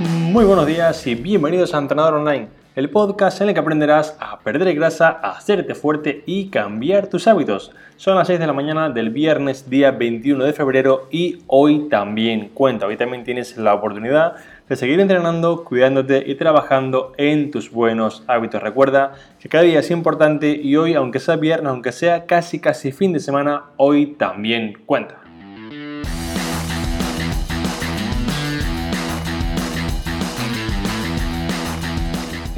Muy 0.00 0.44
buenos 0.44 0.64
días 0.64 1.04
y 1.08 1.16
bienvenidos 1.16 1.74
a 1.74 1.78
Entrenador 1.78 2.14
Online, 2.14 2.46
el 2.76 2.88
podcast 2.88 3.40
en 3.40 3.48
el 3.48 3.54
que 3.54 3.58
aprenderás 3.58 4.16
a 4.20 4.38
perder 4.38 4.72
grasa, 4.76 5.08
a 5.08 5.32
hacerte 5.32 5.74
fuerte 5.74 6.22
y 6.24 6.50
cambiar 6.50 7.08
tus 7.08 7.26
hábitos. 7.26 7.72
Son 7.96 8.14
las 8.14 8.28
6 8.28 8.38
de 8.38 8.46
la 8.46 8.52
mañana 8.52 8.90
del 8.90 9.10
viernes 9.10 9.68
día 9.68 9.90
21 9.90 10.44
de 10.44 10.52
febrero 10.52 11.08
y 11.10 11.42
hoy 11.48 11.88
también 11.88 12.50
cuenta, 12.54 12.86
hoy 12.86 12.96
también 12.96 13.24
tienes 13.24 13.56
la 13.56 13.74
oportunidad 13.74 14.36
de 14.68 14.76
seguir 14.76 15.00
entrenando, 15.00 15.64
cuidándote 15.64 16.22
y 16.24 16.36
trabajando 16.36 17.12
en 17.16 17.50
tus 17.50 17.72
buenos 17.72 18.22
hábitos. 18.28 18.62
Recuerda 18.62 19.14
que 19.40 19.48
cada 19.48 19.64
día 19.64 19.80
es 19.80 19.90
importante 19.90 20.52
y 20.52 20.76
hoy, 20.76 20.94
aunque 20.94 21.18
sea 21.18 21.34
viernes, 21.34 21.70
aunque 21.70 21.90
sea 21.90 22.24
casi 22.24 22.60
casi 22.60 22.92
fin 22.92 23.12
de 23.12 23.18
semana, 23.18 23.64
hoy 23.76 24.14
también 24.16 24.74
cuenta. 24.86 25.27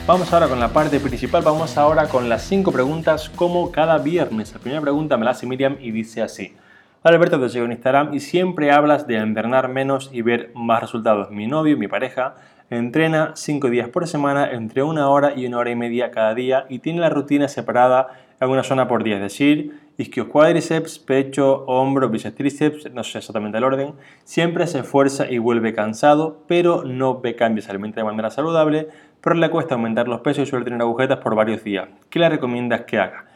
Vamos 0.05 0.33
ahora 0.33 0.49
con 0.49 0.59
la 0.59 0.73
parte 0.73 0.99
principal, 0.99 1.45
vamos 1.45 1.77
ahora 1.77 2.09
con 2.09 2.29
las 2.29 2.43
5 2.43 2.73
preguntas 2.73 3.31
como 3.37 3.71
cada 3.71 3.99
viernes. 3.99 4.53
La 4.53 4.59
primera 4.59 4.83
pregunta 4.83 5.17
me 5.17 5.27
la 5.27 5.31
hace 5.31 5.47
Miriam 5.47 5.77
y 5.81 5.93
dice 5.93 6.23
así. 6.23 6.57
Alberto 7.07 7.39
te 7.39 7.51
sigo 7.51 7.67
en 7.67 7.73
Instagram 7.73 8.15
y 8.15 8.21
siempre 8.21 8.73
hablas 8.73 9.07
de 9.07 9.17
entrenar 9.17 9.69
menos 9.69 10.09
y 10.11 10.23
ver 10.23 10.53
más 10.55 10.81
resultados. 10.81 11.31
Mi 11.31 11.47
novio, 11.47 11.77
mi 11.77 11.87
pareja, 11.87 12.37
entrena 12.71 13.33
5 13.35 13.69
días 13.69 13.91
por 13.91 14.09
semana 14.09 14.51
entre 14.51 14.83
una 14.83 15.11
hora 15.11 15.35
y 15.37 15.45
una 15.45 15.59
hora 15.59 15.71
y 15.71 15.77
media 15.77 16.11
cada 16.11 16.35
día 16.35 16.65
y 16.71 16.79
tiene 16.79 17.01
la 17.01 17.11
rutina 17.11 17.47
separada 17.47 18.09
en 18.41 18.49
una 18.49 18.63
zona 18.63 18.89
por 18.89 19.05
día, 19.05 19.17
es 19.17 19.21
decir, 19.21 19.79
isquios 19.99 20.29
cuádriceps, 20.29 20.99
pecho, 20.99 21.67
hombro, 21.67 22.09
bíceps, 22.09 22.37
tríceps, 22.37 22.91
no 22.95 23.05
sé 23.05 23.19
exactamente 23.19 23.59
el 23.59 23.65
orden, 23.65 23.93
siempre 24.25 24.67
se 24.67 24.79
esfuerza 24.79 25.31
y 25.31 25.37
vuelve 25.37 25.75
cansado, 25.75 26.43
pero 26.49 26.85
no 26.85 27.21
ve 27.21 27.37
cambios, 27.37 27.67
se 27.67 27.71
alimenta 27.71 28.01
de 28.01 28.05
manera 28.05 28.31
saludable, 28.31 28.89
pero 29.21 29.37
le 29.37 29.51
cuesta 29.51 29.75
aumentar 29.75 30.09
los 30.09 30.23
pesos 30.23 30.49
y 30.49 30.51
suele 30.51 30.65
tener 30.65 30.81
agujetas 30.81 31.19
por 31.19 31.35
varios 31.35 31.63
días. 31.63 31.87
¿Qué 32.09 32.19
le 32.19 32.31
recomiendas 32.31 32.85
que 32.87 32.99
haga? 32.99 33.27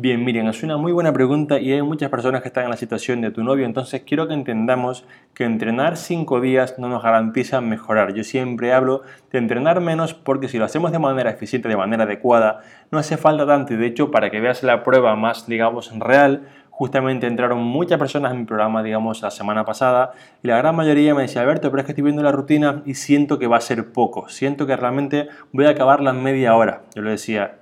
Bien, 0.00 0.24
Miriam, 0.24 0.46
es 0.46 0.62
una 0.62 0.76
muy 0.76 0.92
buena 0.92 1.12
pregunta 1.12 1.58
y 1.58 1.72
hay 1.72 1.82
muchas 1.82 2.08
personas 2.08 2.40
que 2.40 2.46
están 2.46 2.62
en 2.62 2.70
la 2.70 2.76
situación 2.76 3.20
de 3.20 3.32
tu 3.32 3.42
novio, 3.42 3.66
entonces 3.66 4.04
quiero 4.06 4.28
que 4.28 4.34
entendamos 4.34 5.04
que 5.34 5.42
entrenar 5.42 5.96
5 5.96 6.40
días 6.40 6.78
no 6.78 6.88
nos 6.88 7.02
garantiza 7.02 7.60
mejorar. 7.60 8.14
Yo 8.14 8.22
siempre 8.22 8.72
hablo 8.72 9.02
de 9.32 9.38
entrenar 9.38 9.80
menos 9.80 10.14
porque 10.14 10.46
si 10.46 10.56
lo 10.56 10.66
hacemos 10.66 10.92
de 10.92 11.00
manera 11.00 11.30
eficiente, 11.30 11.68
de 11.68 11.76
manera 11.76 12.04
adecuada, 12.04 12.60
no 12.92 13.00
hace 13.00 13.16
falta 13.16 13.44
tanto 13.44 13.76
de 13.76 13.86
hecho 13.86 14.12
para 14.12 14.30
que 14.30 14.38
veas 14.38 14.62
la 14.62 14.84
prueba 14.84 15.16
más, 15.16 15.48
digamos, 15.48 15.92
real, 15.98 16.46
justamente 16.70 17.26
entraron 17.26 17.58
muchas 17.58 17.98
personas 17.98 18.30
en 18.30 18.38
mi 18.38 18.44
programa, 18.44 18.84
digamos, 18.84 19.20
la 19.20 19.32
semana 19.32 19.64
pasada, 19.64 20.12
y 20.44 20.46
la 20.46 20.58
gran 20.58 20.76
mayoría 20.76 21.12
me 21.12 21.22
decía, 21.22 21.42
Alberto, 21.42 21.72
pero 21.72 21.80
es 21.80 21.86
que 21.86 21.90
estoy 21.90 22.04
viendo 22.04 22.22
la 22.22 22.30
rutina 22.30 22.82
y 22.86 22.94
siento 22.94 23.40
que 23.40 23.48
va 23.48 23.56
a 23.56 23.60
ser 23.60 23.90
poco, 23.90 24.28
siento 24.28 24.64
que 24.64 24.76
realmente 24.76 25.26
voy 25.50 25.64
a 25.64 25.70
acabarla 25.70 26.10
en 26.10 26.22
media 26.22 26.54
hora. 26.54 26.82
Yo 26.94 27.02
le 27.02 27.10
decía, 27.10 27.58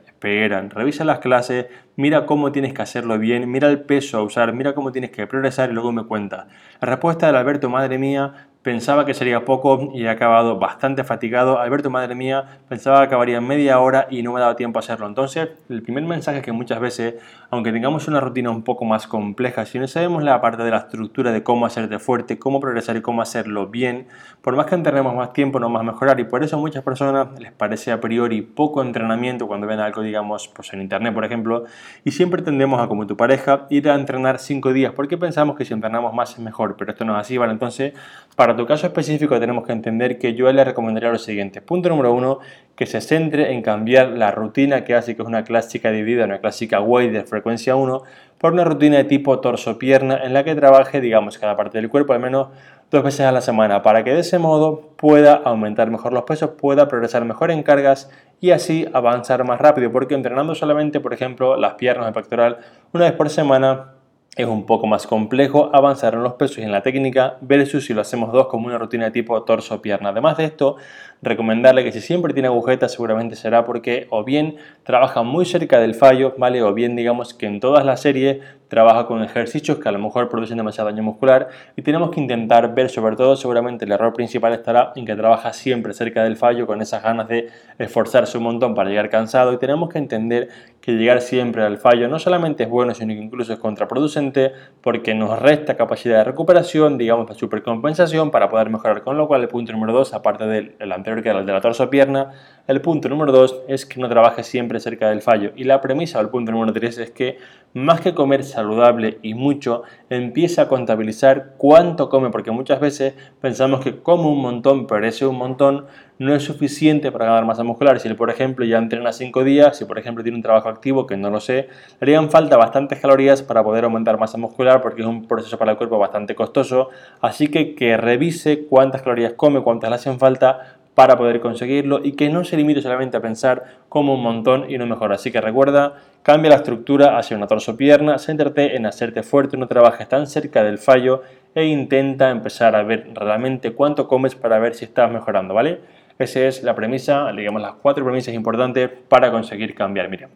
revisa 0.71 1.05
las 1.05 1.19
clases, 1.21 1.67
mira 1.97 2.27
cómo 2.27 2.53
tienes 2.53 2.75
que 2.75 2.83
hacerlo 2.83 3.19
bien, 3.19 3.51
mira 3.51 3.69
el 3.69 3.81
peso 3.81 4.19
a 4.19 4.23
usar, 4.23 4.53
mira 4.53 4.75
cómo 4.75 4.93
tienes 4.93 5.11
que 5.11 5.27
progresar 5.27 5.71
y 5.71 5.73
luego 5.73 5.93
me 5.93 6.05
cuenta. 6.05 6.49
La 6.81 6.89
respuesta 6.89 7.27
del 7.27 7.37
Alberto, 7.37 7.71
madre 7.71 7.99
mía, 7.99 8.49
Pensaba 8.67 9.07
que 9.07 9.15
sería 9.15 9.45
poco 9.45 9.93
y 9.95 10.07
he 10.07 10.09
acabado 10.09 10.59
bastante 10.59 11.05
fatigado. 11.05 11.61
Alberto, 11.61 11.89
madre 11.89 12.17
mía, 12.17 12.59
pensaba 12.69 12.99
que 12.99 13.05
acabaría 13.05 13.41
media 13.41 13.79
hora 13.79 14.09
y 14.11 14.25
no 14.25 14.33
me 14.33 14.41
daba 14.41 14.57
tiempo 14.57 14.81
a 14.81 14.81
hacerlo. 14.81 15.07
Entonces, 15.07 15.51
el 15.69 15.83
primer 15.83 16.03
mensaje 16.03 16.43
que 16.43 16.51
muchas 16.51 16.81
veces, 16.81 17.15
aunque 17.51 17.73
tengamos 17.73 18.09
una 18.09 18.21
rutina 18.21 18.51
un 18.51 18.63
poco 18.63 18.85
más 18.85 19.07
compleja, 19.07 19.67
si 19.67 19.79
no 19.79 19.87
sabemos 19.87 20.23
la 20.23 20.41
parte 20.41 20.63
de 20.63 20.71
la 20.71 20.79
estructura 20.79 21.33
de 21.33 21.43
cómo 21.43 21.67
hacerte 21.67 21.99
fuerte, 21.99 22.39
cómo 22.39 22.61
progresar 22.61 22.97
y 22.97 23.03
cómo 23.03 23.23
hacerlo 23.23 23.69
bien, 23.69 24.07
por 24.43 24.57
más 24.57 24.67
que 24.67 24.75
entrenemos 24.75 25.15
más 25.15 25.33
tiempo, 25.33 25.61
no 25.61 25.69
más 25.69 25.85
mejorar. 25.85 26.19
Y 26.21 26.25
por 26.25 26.43
eso 26.43 26.57
a 26.57 26.59
muchas 26.59 26.83
personas 26.83 27.29
les 27.39 27.53
parece 27.53 27.93
a 27.93 28.01
priori 28.01 28.43
poco 28.43 28.83
entrenamiento 28.83 29.47
cuando 29.47 29.67
ven 29.67 29.81
algo, 29.81 30.03
digamos, 30.03 30.49
pues 30.49 30.73
en 30.73 30.81
internet, 30.81 31.15
por 31.15 31.25
ejemplo, 31.25 31.65
y 32.05 32.13
siempre 32.13 32.43
tendemos 32.43 32.81
a, 32.81 32.89
como 32.89 33.07
tu 33.07 33.17
pareja, 33.17 33.67
ir 33.71 33.89
a 33.89 33.95
entrenar 33.95 34.39
cinco 34.39 34.73
días 34.73 34.93
porque 34.93 35.17
pensamos 35.17 35.57
que 35.57 35.65
si 35.65 35.75
entrenamos 35.75 36.15
más 36.15 36.33
es 36.33 36.39
mejor, 36.39 36.77
pero 36.77 36.93
esto 36.93 37.05
no 37.05 37.15
es 37.15 37.21
así, 37.21 37.39
¿vale? 37.39 37.53
Entonces, 37.53 37.93
para 38.37 38.57
tu 38.57 38.67
caso 38.67 38.87
específico 38.87 39.39
tenemos 39.41 39.67
que 39.67 39.73
entender 39.73 40.19
que 40.19 40.35
yo 40.35 40.51
le 40.53 40.65
recomendaría 40.65 41.11
lo 41.11 41.19
siguiente. 41.19 41.61
Punto 41.61 41.89
número 41.89 42.13
uno, 42.13 42.39
que 42.77 42.87
se 42.87 43.01
centre 43.01 43.53
en 43.53 43.63
cambiar 43.63 44.11
la 44.11 44.31
rutina 44.31 44.85
que 44.85 44.95
hace 44.95 45.17
que 45.17 45.23
es 45.23 45.29
una 45.29 45.45
clásica 45.45 45.91
dividida, 45.91 46.27
una 46.27 46.39
clásica 46.39 46.81
weight 46.81 47.13
frecuencia 47.37 47.77
1, 47.77 48.03
por 48.39 48.53
una 48.53 48.65
rutina 48.65 48.97
de 48.97 49.05
tipo 49.05 49.41
torso-pierna 49.41 50.19
en 50.25 50.33
la 50.33 50.43
que 50.43 50.55
trabaje, 50.55 51.01
digamos, 51.01 51.39
cada 51.39 51.57
parte 51.57 51.79
del 51.79 51.91
cuerpo 51.91 52.13
al 52.13 52.21
menos 52.21 52.49
dos 52.91 53.03
veces 53.03 53.27
a 53.27 53.33
la 53.33 53.41
semana, 53.41 53.83
para 53.83 54.05
que 54.05 54.15
de 54.15 54.21
ese 54.21 54.39
modo 54.39 54.93
pueda 54.97 55.35
aumentar 55.35 55.91
mejor 55.91 56.13
los 56.13 56.23
pesos, 56.23 56.51
pueda 56.51 56.89
progresar 56.89 57.25
mejor 57.25 57.51
en 57.51 57.63
cargas 57.63 58.11
y 58.41 58.53
así 58.53 58.87
avanzar 58.93 59.45
más 59.45 59.61
rápido, 59.61 59.91
porque 59.93 60.15
entrenando 60.15 60.55
solamente, 60.55 61.01
por 61.01 61.13
ejemplo, 61.13 61.57
las 61.57 61.75
piernas, 61.75 62.09
el 62.09 62.15
pectoral, 62.15 62.59
una 62.93 63.05
vez 63.05 63.13
por 63.13 63.29
semana, 63.29 63.96
es 64.37 64.47
un 64.47 64.67
poco 64.67 64.87
más 64.87 65.07
complejo 65.07 65.71
avanzar 65.73 66.13
en 66.13 66.23
los 66.23 66.35
pesos 66.35 66.59
y 66.59 66.63
en 66.63 66.71
la 66.71 66.83
técnica 66.83 67.39
versus 67.41 67.87
si 67.87 67.95
lo 67.95 68.03
hacemos 68.03 68.33
dos 68.33 68.49
como 68.49 68.67
una 68.67 68.77
rutina 68.77 69.11
tipo 69.11 69.43
torso-pierna. 69.43 70.11
Además 70.11 70.37
de 70.37 70.45
esto, 70.45 70.77
recomendarle 71.23 71.83
que 71.83 71.91
si 71.91 72.03
siempre 72.03 72.35
tiene 72.35 72.49
agujetas 72.49 72.93
seguramente 72.93 73.35
será 73.35 73.65
porque 73.65 74.07
o 74.11 74.25
bien 74.25 74.57
trabaja 74.83 75.23
muy 75.23 75.47
cerca 75.47 75.81
del 75.81 75.95
fallo, 75.95 76.35
¿vale? 76.37 76.63
O 76.63 76.75
bien 76.75 76.97
digamos 76.97 77.33
que 77.33 77.47
en 77.47 77.61
todas 77.61 77.87
las 77.87 78.03
series 78.03 78.41
trabaja 78.69 79.07
con 79.07 79.23
ejercicios 79.23 79.79
que 79.79 79.89
a 79.89 79.93
lo 79.93 79.99
mejor 79.99 80.29
producen 80.29 80.57
demasiado 80.57 80.91
daño 80.91 81.03
muscular 81.03 81.49
y 81.77 81.83
tenemos 81.83 82.11
que 82.11 82.21
intentar 82.21 82.75
ver 82.75 82.91
sobre 82.91 83.17
todo 83.17 83.37
seguramente 83.37 83.85
el 83.85 83.93
error 83.93 84.13
principal 84.13 84.53
estará 84.53 84.93
en 84.97 85.07
que 85.07 85.15
trabaja 85.15 85.53
siempre 85.53 85.95
cerca 85.95 86.25
del 86.25 86.37
fallo 86.37 86.67
con 86.67 86.83
esas 86.83 87.03
ganas 87.03 87.29
de 87.29 87.49
esforzarse 87.79 88.39
un 88.39 88.45
montón 88.45 88.75
para 88.75 88.89
llegar 88.91 89.09
cansado 89.09 89.53
y 89.53 89.59
tenemos 89.59 89.89
que 89.89 89.99
entender 89.99 90.49
que 90.81 90.93
llegar 90.93 91.21
siempre 91.21 91.63
al 91.63 91.79
fallo 91.79 92.09
no 92.09 92.19
solamente 92.19 92.65
es 92.65 92.71
bueno 92.71 92.95
sino 92.95 93.15
que 93.15 93.21
incluso 93.21 93.53
es 93.53 93.59
contraproducente 93.59 94.53
porque 94.81 95.15
nos 95.15 95.39
resta 95.39 95.77
capacidad 95.77 96.19
de 96.19 96.25
recuperación 96.25 96.99
digamos 96.99 97.29
de 97.29 97.35
supercompensación 97.35 98.31
para 98.31 98.49
poder 98.49 98.71
mejorar 98.71 99.03
con 99.03 99.17
lo 99.17 99.29
cual 99.29 99.43
el 99.43 99.49
punto 99.49 99.73
número 99.73 99.93
2 99.93 100.15
aparte 100.15 100.47
del 100.47 100.93
anterior 100.93 101.23
que 101.23 101.29
era 101.29 101.41
el 101.41 101.47
de 101.47 101.53
la 101.53 101.61
torso 101.61 101.89
pierna 101.91 102.33
el 102.67 102.81
punto 102.81 103.09
número 103.09 103.33
2 103.33 103.63
es 103.69 103.87
que 103.87 104.01
no 104.01 104.09
trabaje 104.09 104.43
siempre 104.43 104.81
cerca 104.81 105.09
del 105.09 105.23
fallo 105.23 105.53
y 105.57 105.65
la 105.65 105.81
premisa 105.81 106.19
o 106.19 106.23
el 106.23 106.29
punto 106.29 106.53
número 106.53 106.73
3 106.73 106.99
es 106.99 107.11
que 107.11 107.39
más 107.77 108.01
que 108.01 108.15
comer 108.15 108.43
saludable 108.43 109.19
y 109.21 109.35
mucho, 109.35 109.83
empieza 110.09 110.63
a 110.63 110.69
contabilizar 110.69 111.53
cuánto 111.59 112.09
come, 112.09 112.31
porque 112.31 112.51
muchas 112.51 112.81
veces 112.81 113.13
pensamos 113.43 113.81
que 113.81 114.01
como 114.01 114.33
un 114.33 114.41
montón, 114.41 114.87
pero 114.87 115.07
ese 115.07 115.27
un 115.27 115.37
montón 115.37 115.85
no 116.19 116.35
es 116.35 116.43
suficiente 116.43 117.13
para 117.13 117.27
ganar 117.27 117.45
masa 117.45 117.65
muscular. 117.65 118.01
Si 118.01 118.09
él, 118.09 118.17
por 118.17 118.31
ejemplo, 118.31 118.65
ya 118.65 118.79
entrena 118.79 119.13
5 119.13 119.45
días, 119.45 119.77
si 119.77 119.85
por 119.85 119.99
ejemplo 119.99 120.25
tiene 120.25 120.37
un 120.37 120.43
trabajo 120.43 120.71
activo, 120.71 121.07
que 121.07 121.19
no 121.19 121.29
lo 121.29 121.39
sé, 121.39 121.69
le 122.01 122.15
harían 122.15 122.31
falta 122.31 122.57
bastantes 122.57 122.99
calorías 122.99 123.43
para 123.43 123.63
poder 123.63 123.85
aumentar 123.85 124.19
masa 124.19 124.39
muscular, 124.39 124.81
porque 124.81 125.03
es 125.03 125.07
un 125.07 125.27
proceso 125.29 125.59
para 125.59 125.73
el 125.73 125.77
cuerpo 125.77 125.99
bastante 125.99 126.35
costoso. 126.35 126.89
Así 127.21 127.49
que 127.49 127.75
que 127.75 127.99
revise 127.99 128.65
cuántas 128.65 129.03
calorías 129.03 129.35
come, 129.35 129.61
cuántas 129.61 129.91
le 129.91 129.97
hacen 129.97 130.19
falta 130.19 130.76
para 130.97 131.19
poder 131.19 131.41
conseguirlo 131.41 132.01
y 132.03 132.13
que 132.13 132.31
no 132.31 132.43
se 132.43 132.57
limite 132.57 132.81
solamente 132.81 133.19
a 133.19 133.21
pensar 133.21 133.83
como 133.91 134.15
un 134.15 134.23
montón 134.23 134.65
y 134.71 134.79
no 134.79 134.87
mejor. 134.87 135.13
Así 135.13 135.31
que 135.31 135.43
recuerda, 135.43 135.97
cambia 136.23 136.49
la 136.49 136.57
estructura 136.57 137.19
hacia 137.19 137.37
una 137.37 137.47
torso-pierna, 137.47 138.19
céntrate 138.19 138.77
en 138.77 138.87
hacerte 138.87 139.23
fuerte, 139.23 139.59
no 139.59 139.69
trabajes 139.69 140.09
tan 140.09 140.27
cerca 140.27 140.65
del 140.65 140.79
fallo 140.79 141.23
e 141.55 141.67
intenta 141.67 142.31
empezar 142.31 142.75
a 142.75 142.83
ver 142.83 143.11
realmente 143.13 143.73
cuánto 143.73 144.09
comes 144.09 144.35
para 144.35 144.59
ver 144.59 144.75
si 144.75 144.87
estás 144.87 145.13
mejorando, 145.13 145.53
¿vale? 145.53 145.81
Esa 146.19 146.41
es 146.41 146.63
la 146.63 146.75
premisa, 146.75 147.31
digamos 147.31 147.61
las 147.61 147.75
cuatro 147.75 148.03
premisas 148.03 148.33
importantes 148.33 148.89
para 149.07 149.31
conseguir 149.31 149.75
cambiar. 149.75 150.09
Mira, 150.09 150.31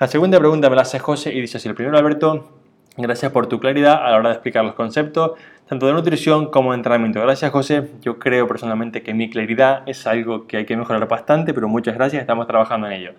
la 0.00 0.08
segunda 0.08 0.40
pregunta 0.40 0.68
me 0.68 0.74
la 0.74 0.82
hace 0.82 0.98
José 0.98 1.32
y 1.32 1.40
dice 1.40 1.58
así, 1.58 1.68
el 1.68 1.76
primero 1.76 1.96
Alberto, 1.96 2.63
gracias 2.96 3.32
por 3.32 3.46
tu 3.46 3.60
claridad 3.60 4.04
a 4.04 4.10
la 4.10 4.16
hora 4.18 4.28
de 4.30 4.34
explicar 4.34 4.64
los 4.64 4.74
conceptos 4.74 5.32
tanto 5.68 5.86
de 5.86 5.92
nutrición 5.94 6.50
como 6.50 6.72
de 6.72 6.76
entrenamiento. 6.76 7.20
Gracias 7.20 7.50
José, 7.50 7.88
yo 8.02 8.18
creo 8.18 8.46
personalmente 8.46 9.02
que 9.02 9.14
mi 9.14 9.30
claridad 9.30 9.82
es 9.86 10.06
algo 10.06 10.46
que 10.46 10.58
hay 10.58 10.66
que 10.66 10.76
mejorar 10.76 11.08
bastante, 11.08 11.54
pero 11.54 11.68
muchas 11.68 11.94
gracias, 11.94 12.20
estamos 12.20 12.46
trabajando 12.46 12.86
en 12.86 12.92
ello. 12.92 13.12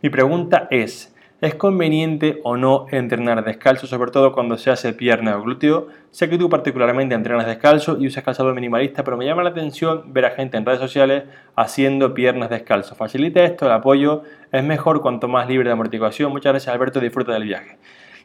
Mi 0.00 0.10
pregunta 0.10 0.68
es, 0.70 1.14
¿es 1.40 1.56
conveniente 1.56 2.40
o 2.44 2.56
no 2.56 2.86
entrenar 2.92 3.44
descalzo, 3.44 3.88
sobre 3.88 4.12
todo 4.12 4.32
cuando 4.32 4.56
se 4.58 4.70
hace 4.70 4.92
pierna 4.92 5.36
o 5.36 5.42
glúteo? 5.42 5.88
Sé 6.12 6.28
que 6.30 6.38
tú 6.38 6.48
particularmente 6.48 7.16
entrenas 7.16 7.46
descalzo 7.46 7.98
y 7.98 8.06
usas 8.06 8.22
calzado 8.22 8.54
minimalista, 8.54 9.02
pero 9.02 9.16
me 9.16 9.26
llama 9.26 9.42
la 9.42 9.50
atención 9.50 10.12
ver 10.12 10.26
a 10.26 10.30
gente 10.30 10.56
en 10.56 10.64
redes 10.64 10.80
sociales 10.80 11.24
haciendo 11.56 12.14
piernas 12.14 12.48
descalzo. 12.48 12.94
¿Facilita 12.94 13.42
esto 13.42 13.66
el 13.66 13.72
apoyo? 13.72 14.22
¿Es 14.52 14.62
mejor 14.62 15.00
cuanto 15.00 15.26
más 15.26 15.48
libre 15.48 15.68
de 15.68 15.72
amortiguación? 15.72 16.30
Muchas 16.30 16.52
gracias 16.52 16.72
Alberto, 16.72 17.00
disfruta 17.00 17.32
del 17.32 17.42
viaje. 17.42 17.76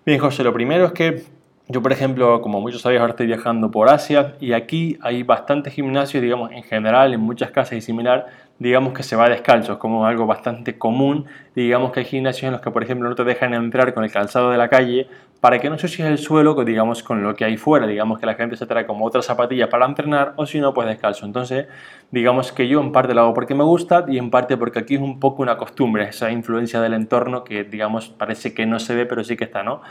Bien 0.05 0.19
José, 0.19 0.43
lo 0.43 0.51
primero 0.51 0.85
es 0.85 0.91
que 0.91 1.23
yo, 1.69 1.81
por 1.81 1.93
ejemplo, 1.93 2.41
como 2.41 2.59
muchos 2.59 2.81
sabéis, 2.81 2.99
ahora 2.99 3.11
estoy 3.11 3.25
viajando 3.25 3.71
por 3.71 3.87
Asia 3.87 4.35
y 4.41 4.51
aquí 4.51 4.97
hay 5.01 5.23
bastantes 5.23 5.71
gimnasios, 5.71 6.21
digamos, 6.21 6.51
en 6.51 6.63
general, 6.63 7.13
en 7.13 7.21
muchas 7.21 7.51
casas 7.51 7.77
y 7.77 7.81
similar, 7.81 8.27
digamos 8.63 8.93
que 8.93 9.03
se 9.03 9.17
va 9.17 9.27
descalzo, 9.27 9.73
es 9.73 9.77
como 9.77 10.05
algo 10.05 10.25
bastante 10.25 10.77
común. 10.77 11.25
Digamos 11.53 11.91
que 11.91 11.99
hay 11.99 12.05
gimnasios 12.05 12.43
en 12.43 12.53
los 12.53 12.61
que, 12.61 12.71
por 12.71 12.81
ejemplo, 12.81 13.09
no 13.09 13.13
te 13.13 13.25
dejan 13.25 13.53
entrar 13.53 13.93
con 13.93 14.05
el 14.05 14.11
calzado 14.11 14.51
de 14.51 14.57
la 14.57 14.69
calle 14.69 15.09
para 15.41 15.59
que 15.59 15.69
no 15.69 15.77
se 15.77 15.87
es 15.87 15.99
el 15.99 16.17
suelo, 16.17 16.55
digamos, 16.63 17.03
con 17.03 17.21
lo 17.21 17.35
que 17.35 17.43
hay 17.43 17.57
fuera. 17.57 17.85
Digamos 17.85 18.19
que 18.19 18.25
la 18.25 18.35
gente 18.35 18.55
se 18.55 18.65
trae 18.65 18.85
como 18.85 19.05
otras 19.05 19.25
zapatillas 19.25 19.67
para 19.67 19.85
entrenar 19.85 20.31
o 20.37 20.45
si 20.45 20.61
no, 20.61 20.73
pues 20.73 20.87
descalzo. 20.87 21.25
Entonces, 21.25 21.67
digamos 22.09 22.53
que 22.53 22.69
yo 22.69 22.79
en 22.79 22.93
parte 22.93 23.13
lo 23.13 23.19
hago 23.19 23.33
porque 23.33 23.53
me 23.53 23.65
gusta 23.65 24.05
y 24.07 24.17
en 24.17 24.29
parte 24.29 24.55
porque 24.55 24.79
aquí 24.79 24.95
es 24.95 25.01
un 25.01 25.19
poco 25.19 25.41
una 25.41 25.57
costumbre, 25.57 26.07
esa 26.07 26.31
influencia 26.31 26.79
del 26.79 26.93
entorno 26.93 27.43
que, 27.43 27.65
digamos, 27.65 28.07
parece 28.07 28.53
que 28.53 28.65
no 28.65 28.79
se 28.79 28.95
ve, 28.95 29.05
pero 29.05 29.25
sí 29.25 29.35
que 29.35 29.43
está, 29.43 29.61
¿no? 29.61 29.81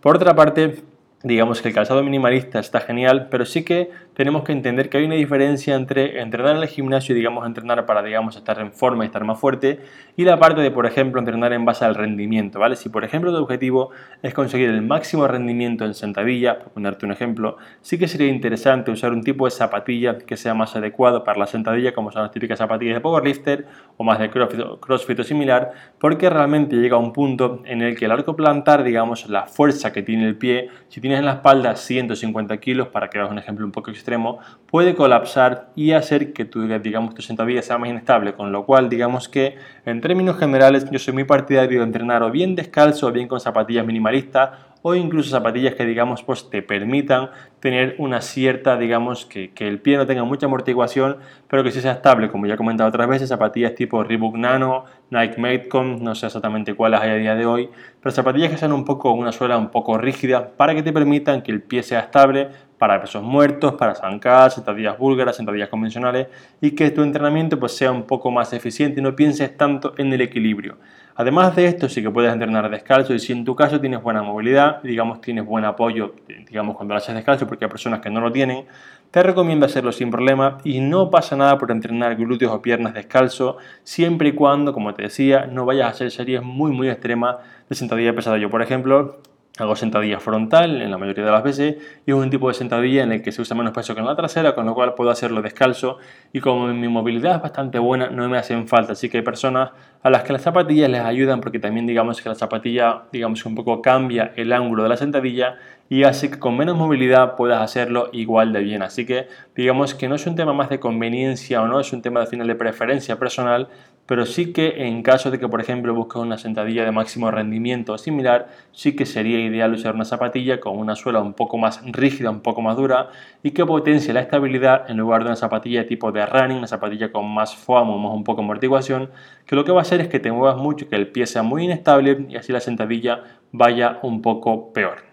Por 0.00 0.16
otra 0.16 0.34
parte, 0.34 0.76
digamos 1.22 1.60
que 1.60 1.68
el 1.68 1.74
calzado 1.74 2.02
minimalista 2.02 2.60
está 2.60 2.80
genial, 2.80 3.28
pero 3.30 3.44
sí 3.44 3.62
que 3.62 3.90
tenemos 4.14 4.44
que 4.44 4.52
entender 4.52 4.88
que 4.88 4.98
hay 4.98 5.04
una 5.04 5.14
diferencia 5.14 5.74
entre 5.74 6.20
entrenar 6.20 6.56
en 6.56 6.62
el 6.62 6.68
gimnasio, 6.68 7.14
digamos, 7.14 7.46
entrenar 7.46 7.86
para, 7.86 8.02
digamos, 8.02 8.36
estar 8.36 8.58
en 8.58 8.72
forma 8.72 9.04
y 9.04 9.06
estar 9.06 9.24
más 9.24 9.38
fuerte, 9.38 9.80
y 10.16 10.24
la 10.24 10.38
parte 10.38 10.60
de, 10.60 10.70
por 10.70 10.86
ejemplo, 10.86 11.18
entrenar 11.18 11.52
en 11.52 11.64
base 11.64 11.84
al 11.84 11.94
rendimiento, 11.94 12.58
¿vale? 12.58 12.76
Si, 12.76 12.88
por 12.88 13.04
ejemplo, 13.04 13.32
tu 13.32 13.42
objetivo 13.42 13.90
es 14.22 14.34
conseguir 14.34 14.68
el 14.68 14.82
máximo 14.82 15.26
rendimiento 15.26 15.84
en 15.84 15.94
sentadilla, 15.94 16.58
por 16.58 16.72
ponerte 16.72 17.06
un 17.06 17.12
ejemplo, 17.12 17.56
sí 17.80 17.98
que 17.98 18.08
sería 18.08 18.28
interesante 18.28 18.90
usar 18.90 19.12
un 19.12 19.22
tipo 19.22 19.46
de 19.46 19.50
zapatilla 19.50 20.18
que 20.18 20.36
sea 20.36 20.54
más 20.54 20.76
adecuado 20.76 21.24
para 21.24 21.38
la 21.38 21.46
sentadilla, 21.46 21.94
como 21.94 22.12
son 22.12 22.22
las 22.22 22.30
típicas 22.30 22.58
zapatillas 22.58 22.94
de 22.94 23.00
powerlifter 23.00 23.66
o 23.96 24.04
más 24.04 24.18
de 24.18 24.30
crossfit, 24.30 25.18
o 25.18 25.24
similar, 25.24 25.72
porque 25.98 26.28
realmente 26.28 26.76
llega 26.76 26.96
a 26.96 26.98
un 26.98 27.12
punto 27.12 27.62
en 27.64 27.82
el 27.82 27.96
que 27.96 28.04
el 28.04 28.10
arco 28.10 28.36
plantar, 28.36 28.82
digamos, 28.82 29.28
la 29.28 29.46
fuerza 29.46 29.92
que 29.92 30.02
tiene 30.02 30.26
el 30.26 30.36
pie, 30.36 30.68
si 30.88 31.00
tienes 31.00 31.18
en 31.20 31.26
la 31.26 31.32
espalda 31.32 31.76
150 31.76 32.58
kilos, 32.58 32.88
para 32.88 33.08
que 33.08 33.18
veas 33.18 33.30
un 33.30 33.38
ejemplo 33.38 33.64
un 33.64 33.72
poco 33.72 33.90
extremo, 34.02 34.40
puede 34.66 34.94
colapsar 34.94 35.70
y 35.76 35.92
hacer 35.92 36.32
que 36.32 36.44
tu, 36.44 36.66
digamos, 36.66 37.14
tu 37.14 37.22
sentadilla 37.22 37.62
sea 37.62 37.78
más 37.78 37.88
inestable, 37.88 38.34
con 38.34 38.50
lo 38.50 38.66
cual 38.66 38.88
digamos 38.88 39.28
que 39.28 39.56
en 39.86 40.00
términos 40.00 40.38
generales 40.38 40.90
yo 40.90 40.98
soy 40.98 41.14
muy 41.14 41.24
partidario 41.24 41.78
de 41.78 41.84
entrenar 41.84 42.22
o 42.22 42.30
bien 42.30 42.56
descalzo 42.56 43.06
o 43.06 43.12
bien 43.12 43.28
con 43.28 43.40
zapatillas 43.40 43.86
minimalistas 43.86 44.50
o 44.82 44.94
incluso 44.94 45.30
zapatillas 45.30 45.74
que 45.74 45.86
digamos 45.86 46.22
pues 46.22 46.50
te 46.50 46.62
permitan 46.62 47.30
tener 47.60 47.94
una 47.98 48.20
cierta 48.20 48.76
digamos 48.76 49.24
que, 49.26 49.52
que, 49.52 49.68
el 49.68 49.80
pie 49.80 49.96
no 49.96 50.06
tenga 50.06 50.24
mucha 50.24 50.46
amortiguación 50.46 51.18
pero 51.48 51.62
que 51.62 51.70
sí 51.70 51.80
sea 51.80 51.92
estable 51.92 52.30
como 52.30 52.46
ya 52.46 52.54
he 52.54 52.56
comentado 52.56 52.88
otras 52.88 53.08
veces 53.08 53.28
zapatillas 53.28 53.74
tipo 53.74 54.02
Reebok 54.02 54.36
Nano, 54.36 54.84
Nike 55.10 55.40
Matecom, 55.40 56.02
no 56.02 56.14
sé 56.14 56.26
exactamente 56.26 56.74
cuáles 56.74 57.00
hay 57.00 57.10
a 57.10 57.14
día 57.14 57.34
de 57.34 57.46
hoy 57.46 57.70
pero 58.00 58.12
zapatillas 58.12 58.50
que 58.50 58.58
sean 58.58 58.72
un 58.72 58.84
poco 58.84 59.12
una 59.12 59.32
suela 59.32 59.56
un 59.56 59.70
poco 59.70 59.96
rígida 59.96 60.48
para 60.56 60.74
que 60.74 60.82
te 60.82 60.92
permitan 60.92 61.42
que 61.42 61.52
el 61.52 61.62
pie 61.62 61.82
sea 61.82 62.00
estable 62.00 62.48
para 62.82 63.00
pesos 63.00 63.22
muertos, 63.22 63.74
para 63.74 63.94
zancadas, 63.94 64.54
sentadillas 64.54 64.98
búlgaras, 64.98 65.36
sentadillas 65.36 65.68
convencionales 65.68 66.26
y 66.60 66.72
que 66.72 66.90
tu 66.90 67.04
entrenamiento 67.04 67.56
pues 67.60 67.76
sea 67.76 67.92
un 67.92 68.02
poco 68.02 68.32
más 68.32 68.52
eficiente 68.52 68.98
y 68.98 69.04
no 69.04 69.14
pienses 69.14 69.56
tanto 69.56 69.94
en 69.98 70.12
el 70.12 70.20
equilibrio. 70.20 70.78
Además 71.14 71.54
de 71.54 71.66
esto, 71.66 71.88
sí 71.88 72.02
que 72.02 72.10
puedes 72.10 72.32
entrenar 72.32 72.70
descalzo 72.70 73.14
y 73.14 73.18
si 73.18 73.32
en 73.32 73.44
tu 73.44 73.54
caso 73.54 73.80
tienes 73.80 74.02
buena 74.02 74.22
movilidad, 74.22 74.82
digamos 74.82 75.20
tienes 75.20 75.44
buen 75.44 75.64
apoyo, 75.64 76.14
digamos 76.46 76.76
cuando 76.76 76.94
lo 76.94 76.98
haces 76.98 77.14
descalzo, 77.14 77.46
porque 77.46 77.66
hay 77.66 77.70
personas 77.70 78.00
que 78.00 78.10
no 78.10 78.20
lo 78.20 78.32
tienen, 78.32 78.66
te 79.10 79.22
recomiendo 79.22 79.66
hacerlo 79.66 79.92
sin 79.92 80.10
problema 80.10 80.58
y 80.64 80.80
no 80.80 81.10
pasa 81.10 81.36
nada 81.36 81.58
por 81.58 81.70
entrenar 81.70 82.16
glúteos 82.16 82.50
o 82.52 82.62
piernas 82.62 82.94
descalzo, 82.94 83.58
siempre 83.84 84.30
y 84.30 84.32
cuando, 84.32 84.72
como 84.72 84.94
te 84.94 85.02
decía, 85.02 85.46
no 85.46 85.66
vayas 85.66 85.86
a 85.86 85.90
hacer 85.90 86.10
series 86.10 86.42
muy 86.42 86.72
muy 86.72 86.88
extremas 86.88 87.36
de 87.68 87.74
sentadilla 87.74 88.14
pesada. 88.14 88.38
Yo, 88.38 88.48
por 88.48 88.62
ejemplo, 88.62 89.18
Hago 89.58 89.76
sentadilla 89.76 90.18
frontal 90.18 90.80
en 90.80 90.90
la 90.90 90.96
mayoría 90.96 91.26
de 91.26 91.30
las 91.30 91.42
veces 91.42 91.76
y 92.06 92.10
es 92.10 92.16
un 92.16 92.30
tipo 92.30 92.48
de 92.48 92.54
sentadilla 92.54 93.02
en 93.02 93.12
el 93.12 93.20
que 93.20 93.32
se 93.32 93.42
usa 93.42 93.54
menos 93.54 93.74
peso 93.74 93.94
que 93.94 94.00
en 94.00 94.06
la 94.06 94.16
trasera, 94.16 94.54
con 94.54 94.64
lo 94.64 94.74
cual 94.74 94.94
puedo 94.94 95.10
hacerlo 95.10 95.42
descalzo 95.42 95.98
y 96.32 96.40
como 96.40 96.68
mi 96.68 96.88
movilidad 96.88 97.36
es 97.36 97.42
bastante 97.42 97.78
buena, 97.78 98.08
no 98.08 98.26
me 98.30 98.38
hacen 98.38 98.66
falta. 98.66 98.92
Así 98.92 99.10
que 99.10 99.18
hay 99.18 99.22
personas 99.22 99.72
a 100.02 100.08
las 100.08 100.22
que 100.22 100.32
las 100.32 100.40
zapatillas 100.40 100.88
les 100.88 101.02
ayudan 101.02 101.42
porque 101.42 101.58
también 101.58 101.86
digamos 101.86 102.22
que 102.22 102.30
la 102.30 102.34
zapatilla 102.34 103.02
digamos 103.12 103.44
un 103.44 103.54
poco 103.54 103.82
cambia 103.82 104.32
el 104.36 104.54
ángulo 104.54 104.84
de 104.84 104.88
la 104.88 104.96
sentadilla 104.96 105.58
y 105.90 106.04
hace 106.04 106.30
que 106.30 106.38
con 106.38 106.56
menos 106.56 106.78
movilidad 106.78 107.36
puedas 107.36 107.60
hacerlo 107.60 108.08
igual 108.12 108.54
de 108.54 108.60
bien. 108.60 108.82
Así 108.82 109.04
que 109.04 109.28
digamos 109.54 109.94
que 109.94 110.08
no 110.08 110.14
es 110.14 110.26
un 110.26 110.34
tema 110.34 110.54
más 110.54 110.70
de 110.70 110.80
conveniencia 110.80 111.60
o 111.60 111.68
no, 111.68 111.78
es 111.78 111.92
un 111.92 112.00
tema 112.00 112.20
de 112.20 112.26
final 112.26 112.46
de 112.46 112.54
preferencia 112.54 113.18
personal, 113.18 113.68
pero 114.06 114.26
sí 114.26 114.52
que 114.52 114.86
en 114.86 115.02
caso 115.02 115.30
de 115.30 115.38
que, 115.38 115.48
por 115.48 115.60
ejemplo, 115.60 115.94
busques 115.94 116.20
una 116.20 116.36
sentadilla 116.36 116.84
de 116.84 116.90
máximo 116.90 117.30
rendimiento 117.30 117.96
similar, 117.98 118.48
sí 118.72 118.96
que 118.96 119.06
sería 119.06 119.38
ideal 119.40 119.72
usar 119.72 119.94
una 119.94 120.04
zapatilla 120.04 120.60
con 120.60 120.78
una 120.78 120.96
suela 120.96 121.20
un 121.20 121.34
poco 121.34 121.56
más 121.56 121.80
rígida, 121.84 122.30
un 122.30 122.40
poco 122.40 122.62
más 122.62 122.76
dura 122.76 123.10
y 123.42 123.52
que 123.52 123.64
potencie 123.64 124.12
la 124.12 124.20
estabilidad 124.20 124.90
en 124.90 124.96
lugar 124.96 125.22
de 125.22 125.28
una 125.28 125.36
zapatilla 125.36 125.86
tipo 125.86 126.10
de 126.12 126.26
running, 126.26 126.58
una 126.58 126.66
zapatilla 126.66 127.12
con 127.12 127.28
más 127.32 127.54
foam 127.54 127.90
o 127.90 127.98
más 127.98 128.12
un 128.12 128.24
poco 128.24 128.42
amortiguación, 128.42 129.10
que 129.46 129.56
lo 129.56 129.64
que 129.64 129.72
va 129.72 129.78
a 129.78 129.82
hacer 129.82 130.00
es 130.00 130.08
que 130.08 130.20
te 130.20 130.32
muevas 130.32 130.56
mucho, 130.56 130.88
que 130.88 130.96
el 130.96 131.08
pie 131.08 131.26
sea 131.26 131.42
muy 131.42 131.64
inestable 131.64 132.26
y 132.28 132.36
así 132.36 132.52
la 132.52 132.60
sentadilla 132.60 133.22
vaya 133.52 133.98
un 134.02 134.20
poco 134.20 134.72
peor. 134.72 135.12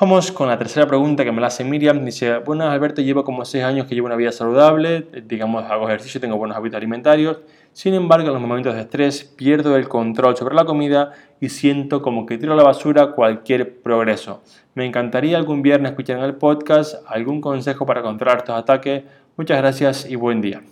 Vamos 0.00 0.32
con 0.32 0.48
la 0.48 0.58
tercera 0.58 0.88
pregunta 0.88 1.22
que 1.22 1.30
me 1.30 1.40
la 1.40 1.46
hace 1.46 1.62
Miriam. 1.62 2.04
Dice, 2.04 2.38
bueno 2.38 2.68
Alberto, 2.68 3.00
llevo 3.00 3.22
como 3.22 3.44
6 3.44 3.62
años 3.62 3.86
que 3.86 3.94
llevo 3.94 4.08
una 4.08 4.16
vida 4.16 4.32
saludable, 4.32 5.06
digamos 5.22 5.70
hago 5.70 5.86
ejercicio, 5.86 6.20
tengo 6.20 6.36
buenos 6.36 6.56
hábitos 6.56 6.78
alimentarios. 6.78 7.38
Sin 7.74 7.92
embargo, 7.92 8.28
en 8.28 8.34
los 8.34 8.40
momentos 8.40 8.72
de 8.76 8.82
estrés 8.82 9.24
pierdo 9.24 9.74
el 9.74 9.88
control 9.88 10.36
sobre 10.36 10.54
la 10.54 10.64
comida 10.64 11.10
y 11.40 11.48
siento 11.48 12.02
como 12.02 12.24
que 12.24 12.38
tiro 12.38 12.52
a 12.52 12.56
la 12.56 12.62
basura 12.62 13.10
cualquier 13.16 13.82
progreso. 13.82 14.44
Me 14.74 14.86
encantaría 14.86 15.36
algún 15.36 15.60
viernes 15.60 15.90
escuchar 15.90 16.18
en 16.18 16.24
el 16.24 16.36
podcast 16.36 17.02
algún 17.08 17.40
consejo 17.40 17.84
para 17.84 18.00
controlar 18.00 18.38
estos 18.38 18.56
ataques. 18.56 19.02
Muchas 19.36 19.58
gracias 19.58 20.08
y 20.08 20.14
buen 20.14 20.40
día. 20.40 20.62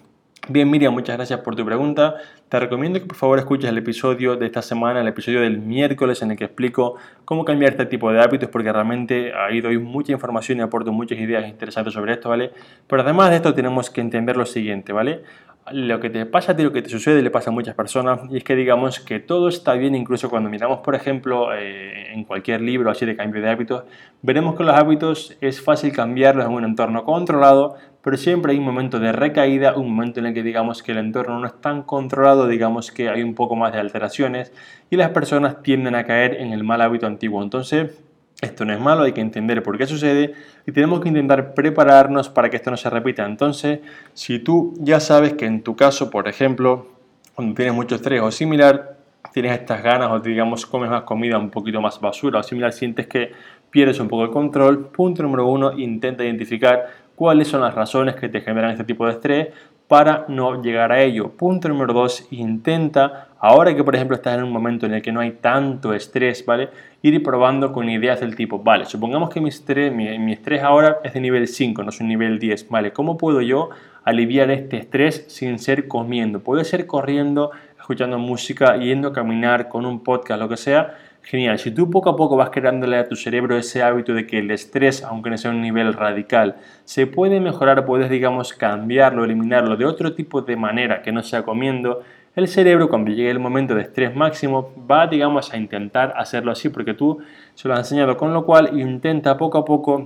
Bien, 0.49 0.71
Miriam, 0.71 0.93
muchas 0.93 1.17
gracias 1.17 1.41
por 1.41 1.57
tu 1.57 1.65
pregunta. 1.65 2.17
Te 2.49 2.59
recomiendo 2.59 3.01
que 3.01 3.07
por 3.07 3.17
favor 3.17 3.39
escuches 3.39 3.71
el 3.71 3.79
episodio 3.79 4.35
de 4.37 4.47
esta 4.47 4.61
semana, 4.61 5.01
el 5.01 5.07
episodio 5.07 5.41
del 5.41 5.59
miércoles 5.59 6.21
en 6.23 6.33
el 6.33 6.37
que 6.37 6.45
explico 6.45 6.97
cómo 7.25 7.45
cambiar 7.45 7.73
este 7.73 7.87
tipo 7.87 8.13
de 8.13 8.21
hábitos, 8.21 8.49
porque 8.49 8.73
realmente 8.73 9.33
ahí 9.35 9.61
doy 9.61 9.79
mucha 9.79 10.13
información 10.13 10.59
y 10.59 10.63
aporto 10.63 10.93
muchas 10.93 11.19
ideas 11.19 11.49
interesantes 11.49 11.95
sobre 11.95 12.15
esto, 12.15 12.29
¿vale? 12.29 12.51
Pero 12.87 13.03
además 13.03 13.31
de 13.31 13.37
esto 13.37 13.55
tenemos 13.55 13.89
que 13.89 14.01
entender 14.01 14.37
lo 14.37 14.45
siguiente, 14.45 14.93
¿vale? 14.93 15.23
Lo 15.71 16.01
que 16.01 16.11
te 16.11 16.27
pasa 16.27 16.53
a 16.53 16.57
ti, 16.57 16.63
lo 16.63 16.73
que 16.73 16.83
te 16.83 16.89
sucede, 16.89 17.23
le 17.23 17.31
pasa 17.31 17.51
a 17.51 17.53
muchas 17.53 17.75
personas, 17.75 18.21
y 18.31 18.39
es 18.39 18.45
que 18.45 18.57
digamos 18.57 18.99
que 18.99 19.21
todo 19.21 19.49
está 19.49 19.75
bien, 19.75 19.95
incluso 19.95 20.29
cuando 20.29 20.51
miramos, 20.51 20.81
por 20.81 20.95
ejemplo, 20.95 21.55
eh, 21.55 22.13
en 22.13 22.25
cualquier 22.25 22.61
libro 22.61 22.91
así 22.91 23.07
de 23.07 23.15
cambio 23.15 23.41
de 23.41 23.49
hábitos, 23.49 23.85
veremos 24.23 24.57
que 24.57 24.65
los 24.65 24.75
hábitos 24.75 25.37
es 25.41 25.63
fácil 25.63 25.93
cambiarlos 25.93 26.47
en 26.47 26.53
un 26.53 26.65
entorno 26.65 27.05
controlado, 27.05 27.77
pero 28.03 28.17
siempre 28.17 28.53
hay 28.53 28.59
un 28.59 28.65
momento 28.65 28.99
de 28.99 29.13
recaída, 29.13 29.77
un 29.77 29.95
momento 29.95 30.19
en 30.19 30.27
el 30.27 30.35
que 30.35 30.43
digamos 30.43 30.83
que 30.83 30.91
el 30.91 30.99
entorno 30.99 31.39
no 31.39 31.47
es 31.47 31.61
tan 31.61 31.83
controlado, 31.83 32.49
digamos 32.49 32.91
que 32.91 33.09
hay 33.09 33.23
un 33.23 33.35
poco 33.35 33.55
más 33.55 33.73
de 33.73 33.79
alteraciones, 33.79 34.53
y 34.91 34.97
las 34.97 35.11
personas 35.11 35.63
tienden 35.63 35.95
a 35.95 36.05
caer 36.05 36.35
en 36.41 36.53
el 36.53 36.65
mal 36.65 36.81
hábito 36.81 37.07
antiguo. 37.07 37.41
Entonces, 37.43 38.03
esto 38.43 38.65
no 38.65 38.73
es 38.73 38.81
malo, 38.81 39.05
hay 39.05 39.13
que 39.13 39.21
entender 39.21 39.63
por 39.63 39.79
qué 39.79 39.87
sucede 39.87 40.35
y 40.67 40.73
tenemos 40.73 41.01
que 41.01 41.09
intentar 41.09 41.55
prepararnos 41.55 42.29
para 42.29 42.51
que 42.51 42.57
esto 42.57 42.73
no 42.73 42.77
se 42.77 42.91
repita. 42.91 43.25
Entonces, 43.25 43.79
si 44.15 44.41
tú 44.41 44.75
ya 44.81 44.99
sabes 44.99 45.35
que 45.35 45.47
en 45.47 45.63
tu 45.63 45.77
caso, 45.77 46.11
por 46.11 46.27
ejemplo, 46.27 46.89
cuando 47.37 47.55
tienes 47.55 47.73
mucho 47.73 47.95
estrés 47.95 48.21
o 48.21 48.33
similar, 48.33 48.99
tienes 49.33 49.53
estas 49.53 49.83
ganas 49.83 50.11
o 50.11 50.19
digamos 50.19 50.67
comes 50.67 50.91
más 50.91 51.05
comida 51.05 51.39
un 51.39 51.51
poquito 51.51 51.81
más 51.81 52.01
basura 52.01 52.41
o 52.41 52.43
similar, 52.43 52.73
sientes 52.73 53.07
que 53.07 53.33
pierdes 53.71 54.01
un 54.01 54.09
poco 54.09 54.25
el 54.25 54.31
control, 54.31 54.89
punto 54.89 55.23
número 55.23 55.47
uno, 55.47 55.79
intenta 55.79 56.25
identificar 56.25 56.89
cuáles 57.15 57.47
son 57.47 57.61
las 57.61 57.75
razones 57.75 58.17
que 58.17 58.29
te 58.29 58.41
generan 58.41 58.73
este 58.73 58.83
tipo 58.83 59.07
de 59.07 59.13
estrés 59.13 59.49
para 59.93 60.25
no 60.29 60.63
llegar 60.63 60.91
a 60.91 61.03
ello. 61.03 61.33
Punto 61.37 61.69
número 61.69 61.93
dos, 61.93 62.27
intenta, 62.31 63.29
ahora 63.39 63.77
que 63.77 63.85
por 63.85 63.95
ejemplo 63.95 64.17
estás 64.17 64.39
en 64.39 64.45
un 64.45 64.51
momento 64.51 64.87
en 64.87 64.95
el 64.95 65.03
que 65.03 65.13
no 65.13 65.21
hay 65.21 65.33
tanto 65.33 65.93
estrés, 65.93 66.47
¿vale? 66.47 66.71
Ir 67.03 67.23
probando 67.23 67.75
con 67.75 67.91
ideas 67.91 68.21
del 68.21 68.35
tipo, 68.35 68.59
vale, 68.59 68.87
supongamos 68.87 69.29
que 69.29 69.43
mi 69.43 69.51
estrés, 69.51 69.93
mi, 69.93 70.33
estrés 70.33 70.63
ahora 70.63 70.97
es 71.05 71.13
de 71.13 71.21
nivel 71.21 71.47
5, 71.47 71.83
no 71.83 71.91
es 71.91 72.01
un 72.01 72.09
nivel 72.09 72.39
10, 72.39 72.71
¿vale? 72.71 72.95
¿Cómo 72.95 73.19
puedo 73.19 73.43
yo 73.43 73.69
aliviar 74.03 74.51
este 74.51 74.79
estrés 74.79 75.27
sin 75.29 75.59
ser 75.59 75.89
comiendo? 75.89 76.41
Puede 76.41 76.65
ser 76.65 76.87
corriendo, 76.87 77.51
escuchando 77.79 78.19
música, 78.19 78.79
yendo 78.79 79.09
a 79.09 79.13
caminar 79.13 79.69
con 79.69 79.85
un 79.85 80.03
podcast, 80.03 80.41
lo 80.41 80.49
que 80.49 80.57
sea, 80.57 80.97
Genial, 81.25 81.59
si 81.59 81.71
tú 81.71 81.89
poco 81.89 82.11
a 82.11 82.17
poco 82.17 82.37
vas 82.37 82.51
creándole 82.51 82.97
a 82.97 83.09
tu 83.09 83.15
cerebro 83.15 83.57
ese 83.57 83.83
hábito 83.83 84.13
de 84.13 84.27
que 84.27 84.41
el 84.41 84.51
estrés, 84.51 85.05
aunque 85.05 85.31
no 85.31 85.39
sea 85.39 85.53
un 85.53 85.63
nivel 85.63 85.95
radical, 85.95 86.57
se 86.85 87.07
puede 87.07 87.39
mejorar, 87.41 87.87
puedes, 87.87 88.11
digamos, 88.11 88.53
cambiarlo, 88.53 89.25
eliminarlo 89.25 89.77
de 89.77 89.85
otro 89.85 90.15
tipo 90.15 90.43
de 90.43 90.57
manera 90.57 91.01
que 91.01 91.13
no 91.13 91.23
sea 91.23 91.45
comiendo, 91.45 92.03
el 92.35 92.49
cerebro 92.49 92.89
cuando 92.89 93.11
llegue 93.11 93.31
el 93.31 93.39
momento 93.39 93.75
de 93.75 93.83
estrés 93.83 94.17
máximo 94.17 94.73
va, 94.91 95.07
digamos, 95.07 95.53
a 95.53 95.59
intentar 95.59 96.13
hacerlo 96.17 96.51
así 96.51 96.71
porque 96.71 96.95
tú 96.95 97.19
se 97.55 97.69
lo 97.69 97.75
has 97.75 97.81
enseñado, 97.81 98.17
con 98.17 98.33
lo 98.35 98.45
cual 98.45 98.79
intenta 98.81 99.37
poco 99.37 99.59
a 99.59 99.65
poco 99.65 100.03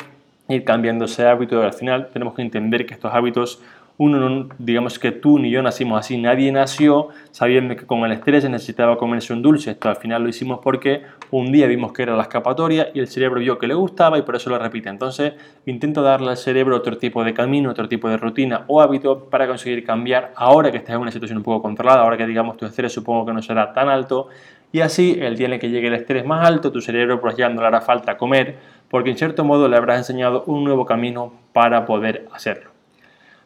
ir 0.48 0.64
cambiando 0.64 1.06
ese 1.06 1.26
hábito. 1.26 1.62
Al 1.62 1.72
final 1.72 2.08
tenemos 2.12 2.34
que 2.34 2.42
entender 2.42 2.84
que 2.84 2.94
estos 2.94 3.12
hábitos 3.14 3.62
uno, 3.98 4.48
digamos 4.58 4.98
que 4.98 5.10
tú 5.10 5.38
ni 5.38 5.50
yo 5.50 5.62
nacimos 5.62 5.98
así, 5.98 6.18
nadie 6.18 6.52
nació 6.52 7.08
sabiendo 7.30 7.76
que 7.76 7.86
con 7.86 8.04
el 8.04 8.12
estrés 8.12 8.48
necesitaba 8.48 8.98
comerse 8.98 9.32
un 9.32 9.40
dulce. 9.40 9.70
Esto 9.70 9.88
al 9.88 9.96
final 9.96 10.22
lo 10.22 10.28
hicimos 10.28 10.60
porque 10.62 11.02
un 11.30 11.50
día 11.50 11.66
vimos 11.66 11.92
que 11.92 12.02
era 12.02 12.14
la 12.14 12.22
escapatoria 12.22 12.90
y 12.92 13.00
el 13.00 13.08
cerebro 13.08 13.40
vio 13.40 13.58
que 13.58 13.66
le 13.66 13.74
gustaba 13.74 14.18
y 14.18 14.22
por 14.22 14.36
eso 14.36 14.50
lo 14.50 14.58
repite. 14.58 14.90
Entonces 14.90 15.32
intento 15.64 16.02
darle 16.02 16.30
al 16.30 16.36
cerebro 16.36 16.76
otro 16.76 16.98
tipo 16.98 17.24
de 17.24 17.32
camino, 17.32 17.70
otro 17.70 17.88
tipo 17.88 18.08
de 18.08 18.18
rutina 18.18 18.64
o 18.66 18.82
hábito 18.82 19.30
para 19.30 19.46
conseguir 19.46 19.84
cambiar 19.84 20.32
ahora 20.36 20.70
que 20.70 20.78
estás 20.78 20.94
en 20.94 21.00
una 21.00 21.10
situación 21.10 21.38
un 21.38 21.44
poco 21.44 21.62
controlada, 21.62 22.02
ahora 22.02 22.18
que 22.18 22.26
digamos 22.26 22.56
tu 22.58 22.66
estrés 22.66 22.92
supongo 22.92 23.24
que 23.24 23.32
no 23.32 23.40
será 23.40 23.72
tan 23.72 23.88
alto 23.88 24.28
y 24.72 24.80
así 24.80 25.16
el 25.20 25.36
día 25.36 25.48
en 25.48 25.58
que 25.58 25.70
llegue 25.70 25.86
el 25.88 25.94
estrés 25.94 26.26
más 26.26 26.46
alto, 26.46 26.70
tu 26.70 26.82
cerebro 26.82 27.20
pues 27.20 27.34
ya 27.36 27.48
no 27.48 27.62
le 27.62 27.66
hará 27.66 27.80
falta 27.80 28.18
comer 28.18 28.56
porque 28.90 29.10
en 29.10 29.16
cierto 29.16 29.42
modo 29.42 29.68
le 29.68 29.76
habrás 29.76 29.98
enseñado 29.98 30.44
un 30.46 30.64
nuevo 30.64 30.84
camino 30.84 31.32
para 31.52 31.86
poder 31.86 32.28
hacerlo. 32.32 32.75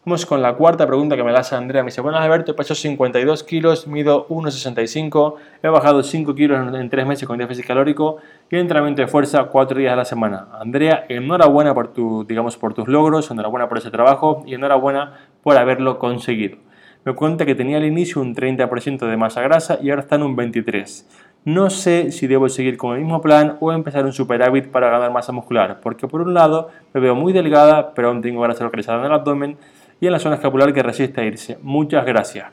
Vamos 0.02 0.24
con 0.24 0.40
la 0.40 0.54
cuarta 0.54 0.86
pregunta 0.86 1.14
que 1.14 1.22
me 1.22 1.30
la 1.30 1.40
hace 1.40 1.54
Andrea. 1.54 1.82
Me 1.82 1.88
dice, 1.88 2.00
bueno 2.00 2.16
Alberto, 2.16 2.56
peso 2.56 2.74
52 2.74 3.44
kilos, 3.44 3.86
mido 3.86 4.26
1,65, 4.28 5.34
he 5.62 5.68
bajado 5.68 6.02
5 6.02 6.34
kilos 6.34 6.74
en 6.74 6.88
3 6.88 7.06
meses 7.06 7.28
con 7.28 7.36
déficit 7.36 7.66
calórico 7.66 8.16
y 8.50 8.56
entrenamiento 8.56 9.02
de 9.02 9.08
fuerza 9.08 9.44
4 9.44 9.78
días 9.78 9.92
a 9.92 9.96
la 9.96 10.06
semana. 10.06 10.48
Andrea, 10.58 11.04
enhorabuena 11.10 11.74
por 11.74 11.92
tus 11.92 12.88
logros, 12.88 13.30
enhorabuena 13.30 13.68
por 13.68 13.76
ese 13.76 13.90
trabajo 13.90 14.42
y 14.46 14.54
enhorabuena 14.54 15.18
por 15.42 15.58
haberlo 15.58 15.98
conseguido. 15.98 16.56
Me 17.04 17.14
cuenta 17.14 17.44
que 17.44 17.54
tenía 17.54 17.76
al 17.76 17.84
inicio 17.84 18.22
un 18.22 18.34
30% 18.34 19.06
de 19.06 19.16
masa 19.18 19.42
grasa 19.42 19.78
y 19.82 19.90
ahora 19.90 20.00
está 20.00 20.16
en 20.16 20.22
un 20.22 20.34
23%. 20.34 21.04
No 21.44 21.68
sé 21.70 22.10
si 22.10 22.26
debo 22.26 22.48
seguir 22.48 22.76
con 22.76 22.94
el 22.94 23.02
mismo 23.02 23.20
plan 23.20 23.56
o 23.60 23.72
empezar 23.72 24.04
un 24.04 24.12
superávit 24.12 24.70
para 24.70 24.90
ganar 24.90 25.10
masa 25.10 25.32
muscular, 25.32 25.80
porque 25.82 26.06
por 26.06 26.22
un 26.22 26.34
lado 26.34 26.68
me 26.92 27.00
veo 27.00 27.14
muy 27.14 27.32
delgada, 27.32 27.94
pero 27.94 28.08
aún 28.08 28.20
tengo 28.20 28.42
grasa 28.42 28.64
localizada 28.64 28.98
en 29.00 29.06
el 29.06 29.12
abdomen 29.12 29.56
y 30.00 30.06
en 30.06 30.12
la 30.12 30.18
zona 30.18 30.36
escapular 30.36 30.72
que 30.72 30.82
resiste 30.82 31.20
a 31.20 31.24
irse. 31.24 31.58
Muchas 31.62 32.04
gracias. 32.06 32.46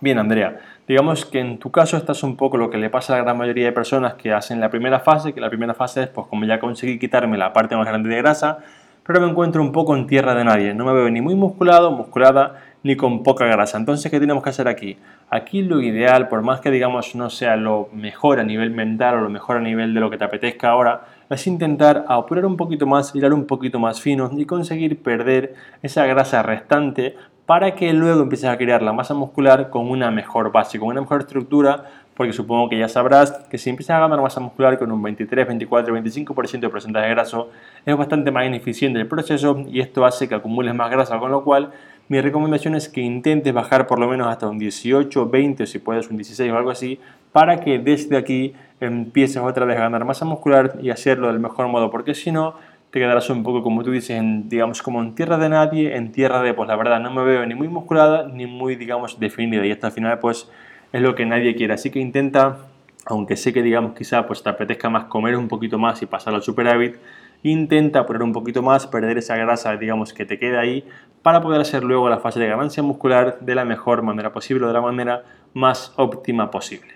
Bien, 0.00 0.18
Andrea, 0.18 0.58
digamos 0.88 1.26
que 1.26 1.40
en 1.40 1.58
tu 1.58 1.70
caso 1.70 1.96
estás 1.96 2.22
un 2.22 2.36
poco 2.36 2.56
lo 2.56 2.70
que 2.70 2.78
le 2.78 2.90
pasa 2.90 3.12
a 3.12 3.18
la 3.18 3.24
gran 3.24 3.36
mayoría 3.36 3.66
de 3.66 3.72
personas 3.72 4.14
que 4.14 4.32
hacen 4.32 4.60
la 4.60 4.70
primera 4.70 4.98
fase, 5.00 5.32
que 5.32 5.40
la 5.40 5.50
primera 5.50 5.74
fase 5.74 6.04
es 6.04 6.08
pues 6.08 6.26
como 6.26 6.46
ya 6.46 6.58
conseguí 6.58 6.98
quitarme 6.98 7.36
la 7.36 7.52
parte 7.52 7.76
más 7.76 7.86
grande 7.86 8.08
de 8.08 8.16
grasa, 8.16 8.58
pero 9.06 9.20
me 9.20 9.28
encuentro 9.28 9.62
un 9.62 9.72
poco 9.72 9.94
en 9.94 10.06
tierra 10.06 10.34
de 10.34 10.44
nadie. 10.44 10.74
No 10.74 10.84
me 10.84 10.92
veo 10.92 11.10
ni 11.10 11.20
muy 11.20 11.34
musculado, 11.34 11.90
musculada, 11.90 12.62
ni 12.82 12.96
con 12.96 13.22
poca 13.22 13.44
grasa. 13.44 13.76
Entonces, 13.76 14.10
¿qué 14.10 14.18
tenemos 14.18 14.42
que 14.42 14.50
hacer 14.50 14.68
aquí? 14.68 14.96
Aquí 15.28 15.62
lo 15.62 15.80
ideal, 15.80 16.28
por 16.28 16.42
más 16.42 16.60
que 16.60 16.70
digamos 16.70 17.14
no 17.14 17.28
sea 17.28 17.56
lo 17.56 17.88
mejor 17.92 18.40
a 18.40 18.44
nivel 18.44 18.70
mental 18.70 19.16
o 19.16 19.20
lo 19.20 19.28
mejor 19.28 19.58
a 19.58 19.60
nivel 19.60 19.92
de 19.94 20.00
lo 20.00 20.10
que 20.10 20.16
te 20.16 20.24
apetezca 20.24 20.70
ahora, 20.70 21.02
es 21.30 21.46
intentar 21.46 22.04
apurar 22.08 22.44
un 22.44 22.56
poquito 22.56 22.86
más, 22.86 23.14
hilar 23.14 23.32
un 23.32 23.46
poquito 23.46 23.78
más 23.78 24.00
fino 24.00 24.30
y 24.36 24.44
conseguir 24.44 25.00
perder 25.02 25.54
esa 25.82 26.04
grasa 26.06 26.42
restante 26.42 27.16
para 27.46 27.74
que 27.74 27.92
luego 27.92 28.22
empieces 28.22 28.48
a 28.48 28.56
crear 28.56 28.82
la 28.82 28.92
masa 28.92 29.14
muscular 29.14 29.70
con 29.70 29.90
una 29.90 30.10
mejor 30.10 30.52
base, 30.52 30.78
con 30.78 30.88
una 30.88 31.00
mejor 31.00 31.22
estructura, 31.22 31.84
porque 32.14 32.32
supongo 32.32 32.68
que 32.68 32.78
ya 32.78 32.88
sabrás 32.88 33.32
que 33.50 33.58
si 33.58 33.70
empiezas 33.70 33.96
a 33.96 34.00
ganar 34.00 34.20
masa 34.20 34.40
muscular 34.40 34.78
con 34.78 34.92
un 34.92 35.02
23, 35.02 35.48
24, 35.48 35.96
25% 35.96 36.60
de 36.60 36.68
porcentaje 36.68 37.06
de 37.06 37.10
graso, 37.12 37.50
es 37.84 37.96
bastante 37.96 38.30
más 38.30 38.46
ineficiente 38.46 39.00
el 39.00 39.08
proceso 39.08 39.64
y 39.68 39.80
esto 39.80 40.04
hace 40.04 40.28
que 40.28 40.34
acumules 40.34 40.74
más 40.74 40.90
grasa, 40.90 41.18
con 41.18 41.30
lo 41.30 41.42
cual 41.42 41.70
mi 42.10 42.20
recomendación 42.20 42.74
es 42.74 42.88
que 42.88 43.00
intentes 43.00 43.54
bajar 43.54 43.86
por 43.86 44.00
lo 44.00 44.08
menos 44.08 44.26
hasta 44.26 44.48
un 44.48 44.58
18, 44.58 45.30
20 45.30 45.62
o 45.62 45.66
si 45.66 45.78
puedes 45.78 46.10
un 46.10 46.16
16 46.16 46.50
o 46.50 46.56
algo 46.56 46.70
así, 46.70 46.98
para 47.30 47.60
que 47.60 47.78
desde 47.78 48.16
aquí 48.16 48.52
empieces 48.80 49.36
otra 49.36 49.64
vez 49.64 49.76
a 49.76 49.82
ganar 49.82 50.04
masa 50.04 50.24
muscular 50.24 50.76
y 50.82 50.90
hacerlo 50.90 51.28
del 51.28 51.38
mejor 51.38 51.68
modo, 51.68 51.88
porque 51.88 52.16
si 52.16 52.32
no, 52.32 52.56
te 52.90 52.98
quedarás 52.98 53.30
un 53.30 53.44
poco, 53.44 53.62
como 53.62 53.84
tú 53.84 53.92
dices, 53.92 54.18
en, 54.18 54.48
digamos, 54.48 54.82
como 54.82 55.00
en 55.00 55.14
tierra 55.14 55.38
de 55.38 55.50
nadie, 55.50 55.94
en 55.94 56.10
tierra 56.10 56.42
de, 56.42 56.52
pues 56.52 56.68
la 56.68 56.74
verdad, 56.74 56.98
no 56.98 57.12
me 57.12 57.22
veo 57.22 57.46
ni 57.46 57.54
muy 57.54 57.68
musculada 57.68 58.26
ni 58.26 58.44
muy, 58.44 58.74
digamos, 58.74 59.20
definida. 59.20 59.64
Y 59.64 59.70
hasta 59.70 59.86
al 59.86 59.92
final, 59.92 60.18
pues, 60.18 60.50
es 60.92 61.00
lo 61.00 61.14
que 61.14 61.24
nadie 61.26 61.54
quiere. 61.54 61.74
Así 61.74 61.90
que 61.90 62.00
intenta, 62.00 62.58
aunque 63.06 63.36
sé 63.36 63.52
que, 63.52 63.62
digamos, 63.62 63.92
quizá 63.94 64.26
pues 64.26 64.42
te 64.42 64.50
apetezca 64.50 64.90
más 64.90 65.04
comer 65.04 65.36
un 65.36 65.46
poquito 65.46 65.78
más 65.78 66.02
y 66.02 66.06
pasar 66.06 66.34
al 66.34 66.42
superávit, 66.42 66.96
intenta 67.42 68.06
poner 68.06 68.22
un 68.22 68.32
poquito 68.32 68.62
más, 68.62 68.86
perder 68.86 69.18
esa 69.18 69.36
grasa, 69.36 69.76
digamos, 69.76 70.12
que 70.12 70.26
te 70.26 70.38
queda 70.38 70.60
ahí, 70.60 70.84
para 71.22 71.40
poder 71.40 71.60
hacer 71.60 71.84
luego 71.84 72.08
la 72.08 72.18
fase 72.18 72.40
de 72.40 72.48
ganancia 72.48 72.82
muscular 72.82 73.38
de 73.40 73.54
la 73.54 73.64
mejor 73.64 74.02
manera 74.02 74.32
posible, 74.32 74.66
de 74.66 74.72
la 74.72 74.80
manera 74.80 75.22
más 75.54 75.92
óptima 75.96 76.50
posible. 76.50 76.94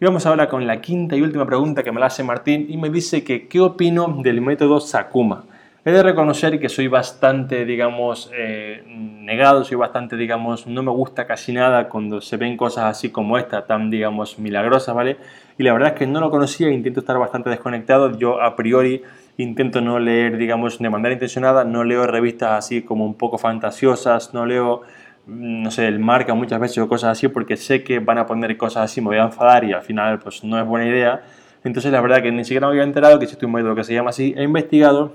Y 0.00 0.04
vamos 0.04 0.26
ahora 0.26 0.48
con 0.48 0.66
la 0.66 0.80
quinta 0.80 1.16
y 1.16 1.22
última 1.22 1.44
pregunta 1.44 1.82
que 1.82 1.90
me 1.90 1.98
la 1.98 2.06
hace 2.06 2.22
Martín 2.22 2.66
y 2.68 2.76
me 2.76 2.88
dice 2.88 3.24
que 3.24 3.48
qué 3.48 3.60
opino 3.60 4.18
del 4.22 4.40
método 4.40 4.80
Sakuma. 4.80 5.44
He 5.84 5.90
de 5.90 6.02
reconocer 6.02 6.60
que 6.60 6.68
soy 6.68 6.86
bastante, 6.86 7.64
digamos, 7.64 8.30
eh, 8.36 8.82
negado, 8.86 9.64
soy 9.64 9.76
bastante, 9.76 10.16
digamos, 10.16 10.66
no 10.66 10.82
me 10.82 10.90
gusta 10.90 11.26
casi 11.26 11.52
nada 11.52 11.88
cuando 11.88 12.20
se 12.20 12.36
ven 12.36 12.56
cosas 12.56 12.84
así 12.84 13.10
como 13.10 13.38
esta, 13.38 13.66
tan, 13.66 13.90
digamos, 13.90 14.38
milagrosas, 14.38 14.94
¿vale? 14.94 15.16
Y 15.56 15.62
la 15.62 15.72
verdad 15.72 15.94
es 15.94 15.94
que 15.94 16.06
no 16.06 16.20
lo 16.20 16.30
conocía, 16.30 16.70
intento 16.70 17.00
estar 17.00 17.18
bastante 17.18 17.48
desconectado. 17.50 18.16
Yo 18.18 18.42
a 18.42 18.54
priori 18.54 19.02
intento 19.38 19.80
no 19.80 19.98
leer, 19.98 20.36
digamos, 20.36 20.78
de 20.78 20.90
manera 20.90 21.12
intencionada, 21.12 21.64
no 21.64 21.84
leo 21.84 22.06
revistas 22.06 22.52
así 22.52 22.82
como 22.82 23.06
un 23.06 23.14
poco 23.14 23.38
fantasiosas, 23.38 24.34
no 24.34 24.44
leo, 24.44 24.82
mm, 25.26 25.62
no 25.62 25.70
sé, 25.70 25.86
el 25.86 26.00
marca 26.00 26.34
muchas 26.34 26.60
veces 26.60 26.78
o 26.78 26.88
cosas 26.88 27.12
así 27.12 27.28
porque 27.28 27.56
sé 27.56 27.82
que 27.84 28.00
van 28.00 28.18
a 28.18 28.26
poner 28.26 28.56
cosas 28.56 28.84
así, 28.84 29.00
me 29.00 29.08
voy 29.08 29.18
a 29.18 29.24
enfadar 29.24 29.64
y 29.64 29.72
al 29.72 29.82
final 29.82 30.18
pues 30.18 30.44
no 30.44 30.60
es 30.60 30.66
buena 30.66 30.86
idea. 30.86 31.22
Entonces 31.64 31.92
la 31.92 32.00
verdad 32.00 32.22
que 32.22 32.32
ni 32.32 32.44
siquiera 32.44 32.66
me 32.66 32.72
había 32.72 32.82
enterado 32.82 33.18
que 33.18 33.24
existe 33.24 33.46
un 33.46 33.52
método 33.52 33.74
que 33.74 33.84
se 33.84 33.94
llama 33.94 34.10
así, 34.10 34.34
he 34.36 34.42
investigado 34.42 35.12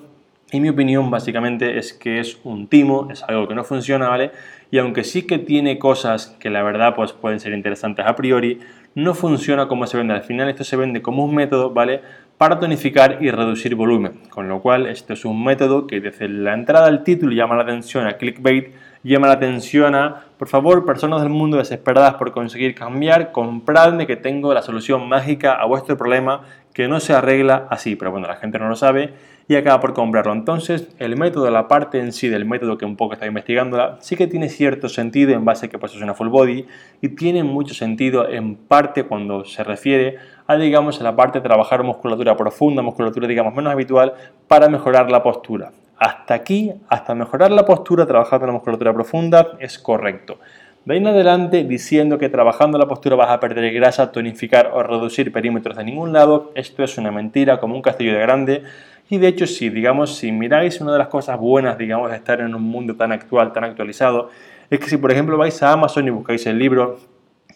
y 0.53 0.60
mi 0.60 0.70
opinión 0.70 1.10
básicamente 1.10 1.77
es 1.80 1.94
que 1.94 2.20
es 2.20 2.38
un 2.44 2.68
timo, 2.68 3.10
es 3.12 3.24
algo 3.24 3.48
que 3.48 3.56
no 3.56 3.63
funciona, 3.63 4.08
¿vale? 4.08 4.32
Y 4.72 4.77
aunque 4.77 5.03
sí 5.03 5.24
que 5.24 5.39
tiene 5.39 5.80
cosas 5.80 6.38
que 6.39 6.50
la 6.50 6.63
verdad 6.63 6.96
pues 6.96 7.12
pueden 7.12 7.39
ser 7.39 7.53
interesantes 7.53 8.06
a 8.06 8.15
priori, 8.15 8.60
no 8.96 9.15
funciona 9.15 9.68
como 9.68 9.88
se 9.88 9.98
vende. 9.98 10.13
Al 10.13 10.22
final 10.22 10.50
esto 10.50 10.63
se 10.63 10.75
vende 10.75 11.01
como 11.01 11.25
un 11.25 11.34
método, 11.34 11.72
¿vale? 11.72 12.01
Para 12.43 12.59
tonificar 12.59 13.19
y 13.21 13.31
reducir 13.31 13.73
volumen, 13.73 14.19
con 14.29 14.50
lo 14.50 14.62
cual 14.62 14.88
este 14.88 15.13
es 15.13 15.23
un 15.23 15.45
método 15.45 15.88
que 15.88 16.01
desde 16.01 16.27
la 16.27 16.53
entrada 16.53 16.88
al 16.88 17.05
título 17.05 17.31
llama 17.31 17.55
la 17.55 17.63
atención 17.63 18.05
a 18.05 18.17
clickbait 18.17 18.73
llama 19.01 19.27
la 19.27 19.35
atención 19.35 19.95
a, 19.95 20.25
por 20.38 20.50
favor, 20.50 20.83
personas 20.83 21.21
del 21.21 21.29
mundo 21.29 21.55
desesperadas 21.55 22.15
por 22.15 22.33
conseguir 22.33 22.75
cambiar, 22.75 23.31
compradme 23.31 24.05
que 24.07 24.17
tengo 24.17 24.53
la 24.53 24.62
solución 24.62 25.07
mágica 25.07 25.53
a 25.53 25.63
vuestro 25.65 25.95
problema 25.95 26.41
que 26.73 26.89
no 26.89 27.00
se 27.00 27.13
arregla 27.13 27.65
así, 27.69 27.95
pero 27.95 28.12
bueno, 28.12 28.27
la 28.27 28.35
gente 28.35 28.59
no 28.59 28.67
lo 28.67 28.75
sabe 28.75 29.13
y 29.47 29.55
acaba 29.55 29.79
por 29.79 29.93
comprarlo. 29.93 30.33
Entonces, 30.33 30.89
el 31.00 31.17
método, 31.17 31.50
la 31.50 31.67
parte 31.67 32.00
en 32.00 32.13
sí 32.13 32.29
del 32.29 32.45
método 32.45 32.77
que 32.77 32.85
un 32.85 32.95
poco 32.95 33.13
está 33.13 33.25
investigándola, 33.25 33.97
sí 34.00 34.15
que 34.15 34.27
tiene 34.27 34.50
cierto 34.50 34.89
sentido 34.89 35.33
en 35.33 35.45
base 35.45 35.65
a 35.65 35.69
que 35.69 35.77
pues 35.77 35.93
es 35.95 36.01
una 36.01 36.13
full 36.13 36.29
body 36.29 36.65
y 37.01 37.09
tiene 37.09 37.43
mucho 37.43 37.73
sentido 37.73 38.27
en 38.29 38.55
parte 38.55 39.03
cuando 39.03 39.45
se 39.45 39.63
refiere 39.63 40.17
a, 40.47 40.55
digamos, 40.55 41.00
a 41.00 41.03
la 41.03 41.15
parte 41.15 41.39
de 41.39 41.43
trabajar 41.43 41.83
musculatura 41.83 42.35
profunda, 42.35 42.81
musculatura, 42.81 43.27
digamos, 43.27 43.53
menos 43.53 43.71
habitual 43.71 44.13
para 44.47 44.69
mejorar 44.69 45.09
la 45.09 45.23
postura. 45.23 45.71
Hasta 45.97 46.33
aquí, 46.33 46.71
hasta 46.89 47.15
mejorar 47.15 47.51
la 47.51 47.65
postura 47.65 48.05
trabajando 48.05 48.47
la 48.47 48.53
musculatura 48.53 48.93
profunda, 48.93 49.51
es 49.59 49.79
correcto. 49.79 50.38
De 50.85 50.95
ahí 50.95 51.00
en 51.00 51.07
adelante, 51.07 51.63
diciendo 51.63 52.17
que 52.17 52.27
trabajando 52.27 52.77
la 52.77 52.88
postura 52.88 53.15
vas 53.15 53.29
a 53.29 53.39
perder 53.39 53.73
grasa, 53.73 54.12
tonificar 54.12 54.71
o 54.73 54.83
reducir 54.83 55.31
perímetros 55.31 55.77
de 55.77 55.85
ningún 55.85 56.12
lado, 56.12 56.51
esto 56.55 56.83
es 56.83 56.97
una 56.97 57.09
mentira 57.09 57.57
como 57.62 57.73
un 57.75 57.81
castillo 57.81 58.12
de 58.12 58.19
grande. 58.19 58.63
Y 59.10 59.17
de 59.17 59.27
hecho, 59.27 59.48
si 59.48 59.69
digamos, 59.69 60.15
si 60.15 60.31
miráis 60.31 60.81
una 60.81 60.93
de 60.93 60.98
las 60.98 61.07
cosas 61.07 61.38
buenas, 61.39 61.77
digamos, 61.77 62.10
de 62.10 62.17
estar 62.17 62.39
en 62.39 62.55
un 62.55 62.63
mundo 62.63 62.95
tan 62.95 63.12
actual, 63.12 63.53
tan 63.53 63.63
actualizado, 63.63 64.29
es 64.69 64.79
que 64.79 64.88
si 64.88 64.98
por 64.98 65.12
ejemplo 65.12 65.38
vais 65.38 65.62
a 65.62 65.72
Amazon 65.72 66.07
y 66.07 66.12
buscáis 66.12 66.45
el 66.48 66.57
libro, 66.57 67.00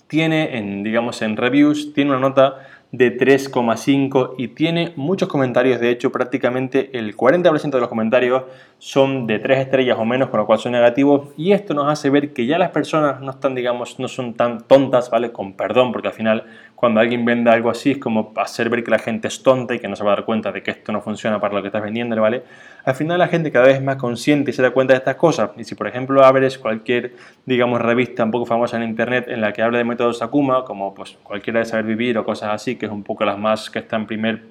tiene 0.07 0.57
en, 0.57 0.83
digamos, 0.83 1.21
en 1.21 1.35
reviews, 1.35 1.93
tiene 1.93 2.11
una 2.11 2.19
nota 2.19 2.67
de 2.91 3.17
3,5 3.17 4.35
y 4.37 4.49
tiene 4.49 4.93
muchos 4.95 5.27
comentarios, 5.27 5.81
de 5.81 5.89
hecho 5.89 6.11
prácticamente 6.11 6.97
el 6.97 7.17
40% 7.17 7.69
de 7.69 7.79
los 7.81 7.89
comentarios 7.89 8.43
son 8.77 9.27
de 9.27 9.39
3 9.39 9.59
estrellas 9.59 9.97
o 9.99 10.05
menos, 10.05 10.29
con 10.29 10.39
lo 10.39 10.45
cual 10.45 10.59
son 10.59 10.71
negativos 10.71 11.29
y 11.35 11.51
esto 11.51 11.73
nos 11.73 11.91
hace 11.91 12.09
ver 12.09 12.31
que 12.31 12.45
ya 12.45 12.57
las 12.57 12.69
personas 12.69 13.19
no 13.19 13.31
están, 13.31 13.55
digamos, 13.55 13.99
no 13.99 14.07
son 14.07 14.35
tan 14.35 14.65
tontas, 14.67 15.09
¿vale? 15.09 15.33
Con 15.33 15.53
perdón, 15.53 15.91
porque 15.91 16.07
al 16.07 16.13
final 16.13 16.45
cuando 16.77 16.99
alguien 16.99 17.25
vende 17.25 17.49
algo 17.49 17.71
así 17.71 17.89
es 17.89 17.97
como 17.97 18.31
hacer 18.35 18.69
ver 18.69 18.83
que 18.83 18.91
la 18.91 18.99
gente 18.99 19.27
es 19.27 19.41
tonta 19.41 19.73
y 19.73 19.79
que 19.79 19.87
no 19.87 19.95
se 19.95 20.03
va 20.03 20.13
a 20.13 20.15
dar 20.17 20.25
cuenta 20.25 20.51
de 20.51 20.61
que 20.61 20.69
esto 20.69 20.91
no 20.91 21.01
funciona 21.01 21.39
para 21.39 21.55
lo 21.55 21.61
que 21.63 21.69
estás 21.69 21.81
vendiendo, 21.81 22.15
¿vale? 22.21 22.43
Al 22.85 22.93
final 22.93 23.17
la 23.17 23.27
gente 23.27 23.51
cada 23.51 23.65
vez 23.65 23.77
es 23.77 23.81
más 23.81 23.95
consciente 23.95 24.51
y 24.51 24.53
se 24.53 24.61
da 24.61 24.69
cuenta 24.69 24.93
de 24.93 24.99
estas 24.99 25.15
cosas. 25.15 25.49
Y 25.57 25.63
si 25.63 25.73
por 25.73 25.87
ejemplo 25.87 26.23
abres 26.23 26.59
cualquier, 26.59 27.13
digamos, 27.47 27.81
revista 27.81 28.23
un 28.23 28.29
poco 28.29 28.45
famosa 28.45 28.77
en 28.77 28.83
internet 28.83 29.25
en 29.27 29.41
la 29.41 29.53
que 29.53 29.63
habla 29.63 29.79
de 29.79 29.85
métodos 29.85 30.21
Akuma, 30.21 30.65
como 30.65 30.93
pues 30.93 31.17
cualquiera 31.23 31.57
de 31.57 31.65
saber 31.65 31.85
vivir 31.85 32.15
o 32.19 32.23
cosas 32.23 32.51
así, 32.53 32.75
que 32.75 32.85
es 32.85 32.91
un 32.91 33.01
poco 33.01 33.25
las 33.25 33.39
más 33.39 33.71
que 33.71 33.79
están 33.79 34.05
primer 34.05 34.43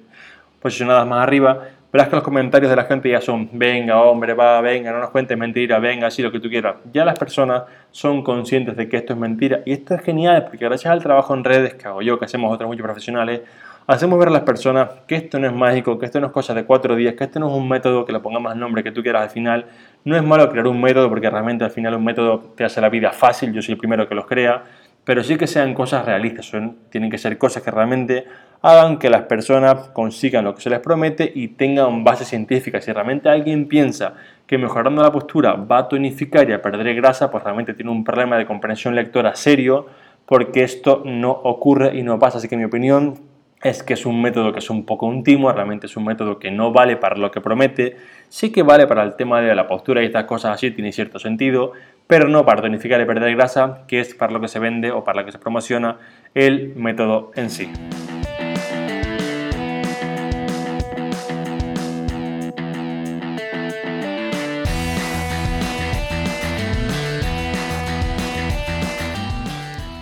posicionadas 0.61 1.07
más 1.07 1.23
arriba, 1.23 1.63
verás 1.91 2.09
que 2.09 2.15
los 2.15 2.23
comentarios 2.23 2.69
de 2.69 2.75
la 2.75 2.83
gente 2.83 3.09
ya 3.09 3.21
son, 3.21 3.49
venga, 3.53 4.01
hombre, 4.01 4.33
va, 4.33 4.59
venga, 4.61 4.91
no 4.91 4.99
nos 4.99 5.09
cuentes 5.09 5.37
mentira, 5.37 5.79
venga, 5.79 6.07
así 6.07 6.21
lo 6.21 6.31
que 6.31 6.39
tú 6.39 6.49
quieras. 6.49 6.75
Ya 6.91 7.05
las 7.05 7.17
personas 7.17 7.63
son 7.91 8.23
conscientes 8.23 8.75
de 8.75 8.89
que 8.89 8.97
esto 8.97 9.13
es 9.13 9.19
mentira 9.19 9.61
y 9.65 9.71
esto 9.71 9.95
es 9.95 10.01
genial 10.01 10.45
porque 10.45 10.65
gracias 10.65 10.91
al 10.91 11.01
trabajo 11.01 11.33
en 11.33 11.43
redes 11.43 11.75
que 11.75 11.87
hago 11.87 12.01
yo, 12.01 12.19
que 12.19 12.25
hacemos 12.25 12.53
otros 12.53 12.67
muchos 12.67 12.83
profesionales, 12.83 13.41
hacemos 13.87 14.19
ver 14.19 14.27
a 14.27 14.31
las 14.31 14.41
personas 14.41 14.89
que 15.07 15.15
esto 15.15 15.39
no 15.39 15.47
es 15.47 15.53
mágico, 15.53 15.97
que 15.97 16.05
esto 16.05 16.19
no 16.19 16.27
es 16.27 16.33
cosa 16.33 16.53
de 16.53 16.65
cuatro 16.65 16.95
días, 16.95 17.15
que 17.15 17.23
esto 17.23 17.39
no 17.39 17.47
es 17.47 17.53
un 17.53 17.67
método 17.67 18.05
que 18.05 18.11
le 18.11 18.19
pongamos 18.19 18.53
el 18.53 18.59
nombre 18.59 18.83
que 18.83 18.91
tú 18.91 19.01
quieras 19.01 19.23
al 19.23 19.29
final. 19.29 19.65
No 20.03 20.15
es 20.15 20.23
malo 20.23 20.49
crear 20.49 20.67
un 20.67 20.81
método 20.81 21.09
porque 21.09 21.29
realmente 21.29 21.63
al 21.63 21.71
final 21.71 21.95
un 21.95 22.03
método 22.03 22.53
te 22.55 22.65
hace 22.65 22.81
la 22.81 22.89
vida 22.89 23.11
fácil, 23.11 23.53
yo 23.53 23.61
soy 23.61 23.73
el 23.73 23.77
primero 23.77 24.07
que 24.07 24.15
los 24.15 24.25
crea, 24.25 24.63
pero 25.05 25.23
sí 25.23 25.37
que 25.37 25.47
sean 25.47 25.73
cosas 25.73 26.05
realistas, 26.05 26.47
son, 26.47 26.79
tienen 26.89 27.09
que 27.09 27.17
ser 27.17 27.37
cosas 27.37 27.63
que 27.63 27.71
realmente 27.71 28.25
hagan 28.61 28.97
que 28.97 29.09
las 29.09 29.23
personas 29.23 29.89
consigan 29.89 30.45
lo 30.45 30.55
que 30.55 30.61
se 30.61 30.69
les 30.69 30.79
promete 30.79 31.31
y 31.33 31.49
tengan 31.49 32.03
base 32.03 32.25
científica. 32.25 32.81
Si 32.81 32.91
realmente 32.91 33.29
alguien 33.29 33.67
piensa 33.67 34.13
que 34.45 34.57
mejorando 34.57 35.01
la 35.01 35.11
postura 35.11 35.53
va 35.53 35.79
a 35.79 35.87
tonificar 35.87 36.49
y 36.49 36.53
a 36.53 36.61
perder 36.61 36.95
grasa, 36.95 37.29
pues 37.29 37.43
realmente 37.43 37.73
tiene 37.73 37.91
un 37.91 38.03
problema 38.03 38.37
de 38.37 38.45
comprensión 38.45 38.95
lectora 38.95 39.35
serio 39.35 39.87
porque 40.25 40.63
esto 40.63 41.03
no 41.05 41.31
ocurre 41.31 41.97
y 41.97 42.03
no 42.03 42.19
pasa. 42.19 42.37
Así 42.37 42.47
que 42.47 42.57
mi 42.57 42.65
opinión 42.65 43.15
es 43.61 43.81
que 43.83 43.93
es 43.93 44.05
un 44.05 44.21
método 44.21 44.53
que 44.53 44.59
es 44.59 44.69
un 44.69 44.85
poco 44.85 45.07
un 45.07 45.23
timo, 45.23 45.51
realmente 45.51 45.87
es 45.87 45.97
un 45.97 46.05
método 46.05 46.37
que 46.37 46.51
no 46.51 46.71
vale 46.71 46.95
para 46.97 47.17
lo 47.17 47.31
que 47.31 47.41
promete, 47.41 47.97
sí 48.29 48.51
que 48.51 48.61
vale 48.61 48.85
para 48.87 49.03
el 49.03 49.15
tema 49.15 49.41
de 49.41 49.53
la 49.55 49.67
postura 49.67 50.03
y 50.03 50.05
estas 50.05 50.25
cosas 50.25 50.53
así, 50.53 50.71
tiene 50.71 50.91
cierto 50.91 51.17
sentido, 51.17 51.71
pero 52.05 52.27
no 52.27 52.45
para 52.45 52.61
tonificar 52.61 53.01
y 53.01 53.05
perder 53.05 53.35
grasa, 53.35 53.83
que 53.87 53.99
es 53.99 54.13
para 54.13 54.31
lo 54.31 54.39
que 54.39 54.47
se 54.47 54.59
vende 54.59 54.91
o 54.91 55.03
para 55.03 55.21
lo 55.21 55.25
que 55.25 55.31
se 55.31 55.39
promociona 55.39 55.97
el 56.35 56.75
método 56.75 57.31
en 57.35 57.49
sí. 57.49 57.69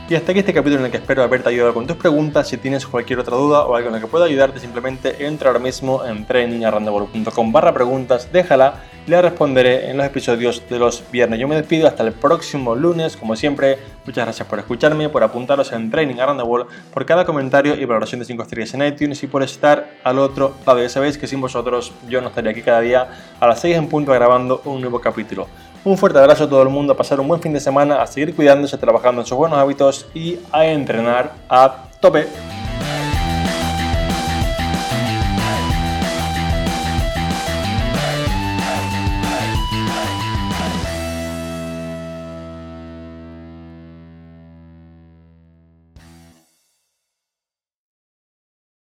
Y 0.08 0.14
hasta 0.14 0.34
aquí 0.34 0.40
este 0.40 0.54
capítulo 0.54 0.82
en 0.82 0.86
el 0.86 0.92
que 0.92 0.98
espero 0.98 1.24
haberte 1.24 1.50
ayudado 1.50 1.74
con 1.74 1.88
tus 1.88 1.98
preguntas. 1.98 2.48
Si 2.48 2.58
tienes 2.58 2.86
cualquier 2.86 3.18
otra 3.18 3.36
duda 3.38 3.66
o 3.66 3.76
algo 3.76 3.88
en 3.88 3.96
lo 3.96 4.00
que 4.00 4.06
pueda 4.06 4.26
ayudarte, 4.26 4.60
simplemente 4.60 5.26
entra 5.26 5.50
ahora 5.50 5.60
mismo 5.60 6.06
en 6.06 6.26
trainingarrandevol.com 6.26 7.52
barra 7.52 7.74
preguntas, 7.74 8.30
déjala 8.32 8.84
y 9.08 9.10
la 9.10 9.24
responderé 9.24 9.90
en 9.90 9.98
los 9.98 10.06
episodios 10.06 10.62
de 10.70 10.78
los 10.78 11.04
viernes. 11.12 11.40
Yo 11.40 11.48
me 11.48 11.56
despido 11.56 11.88
hasta 11.88 12.04
el 12.04 12.12
próximo 12.12 12.76
lunes. 12.76 13.18
Como 13.18 13.36
siempre, 13.36 13.80
muchas 14.06 14.26
gracias 14.26 14.48
por 14.48 14.60
escucharme, 14.60 15.10
por 15.10 15.24
apuntaros 15.24 15.72
en 15.72 15.90
Training 15.90 16.20
Around 16.20 16.40
the 16.40 16.48
World, 16.48 16.68
por 16.94 17.04
cada 17.08 17.26
comentario 17.26 17.74
y 17.74 17.84
valoración 17.86 18.20
de 18.20 18.26
5 18.26 18.44
estrellas 18.44 18.76
en 18.76 18.86
iTunes 18.86 19.24
y 19.24 19.28
por 19.28 19.42
estar 19.42 19.90
al 20.04 20.20
otro 20.20 20.54
lado. 20.68 20.84
Ya 20.84 20.90
sabéis 20.90 21.18
que 21.18 21.26
sin 21.26 21.42
vosotros 21.42 21.92
yo 22.08 22.22
no 22.22 22.28
estaría 22.28 22.52
aquí 22.52 22.62
cada 22.62 22.82
día 22.82 23.10
a 23.40 23.48
las 23.48 23.60
6 23.60 23.76
en 23.76 23.88
punto 23.88 24.12
grabando 24.12 24.62
un 24.66 24.82
nuevo 24.82 25.02
capítulo. 25.02 25.48
Un 25.86 26.00
fuerte 26.00 26.18
abrazo 26.18 26.46
a 26.46 26.50
todo 26.50 26.64
el 26.64 26.70
mundo, 26.70 26.94
a 26.94 26.98
pasar 26.98 27.20
un 27.20 27.28
buen 27.28 27.40
fin 27.40 27.54
de 27.54 27.60
semana, 27.60 28.02
a 28.02 28.08
seguir 28.08 28.36
cuidándose, 28.36 28.76
trabajando 28.76 29.22
en 29.22 29.28
sus 29.28 29.38
buenos 29.38 29.60
hábitos 29.60 30.08
y 30.16 30.40
a 30.52 30.66
entrenar 30.66 31.34
a 31.48 31.86
tope. 32.00 32.26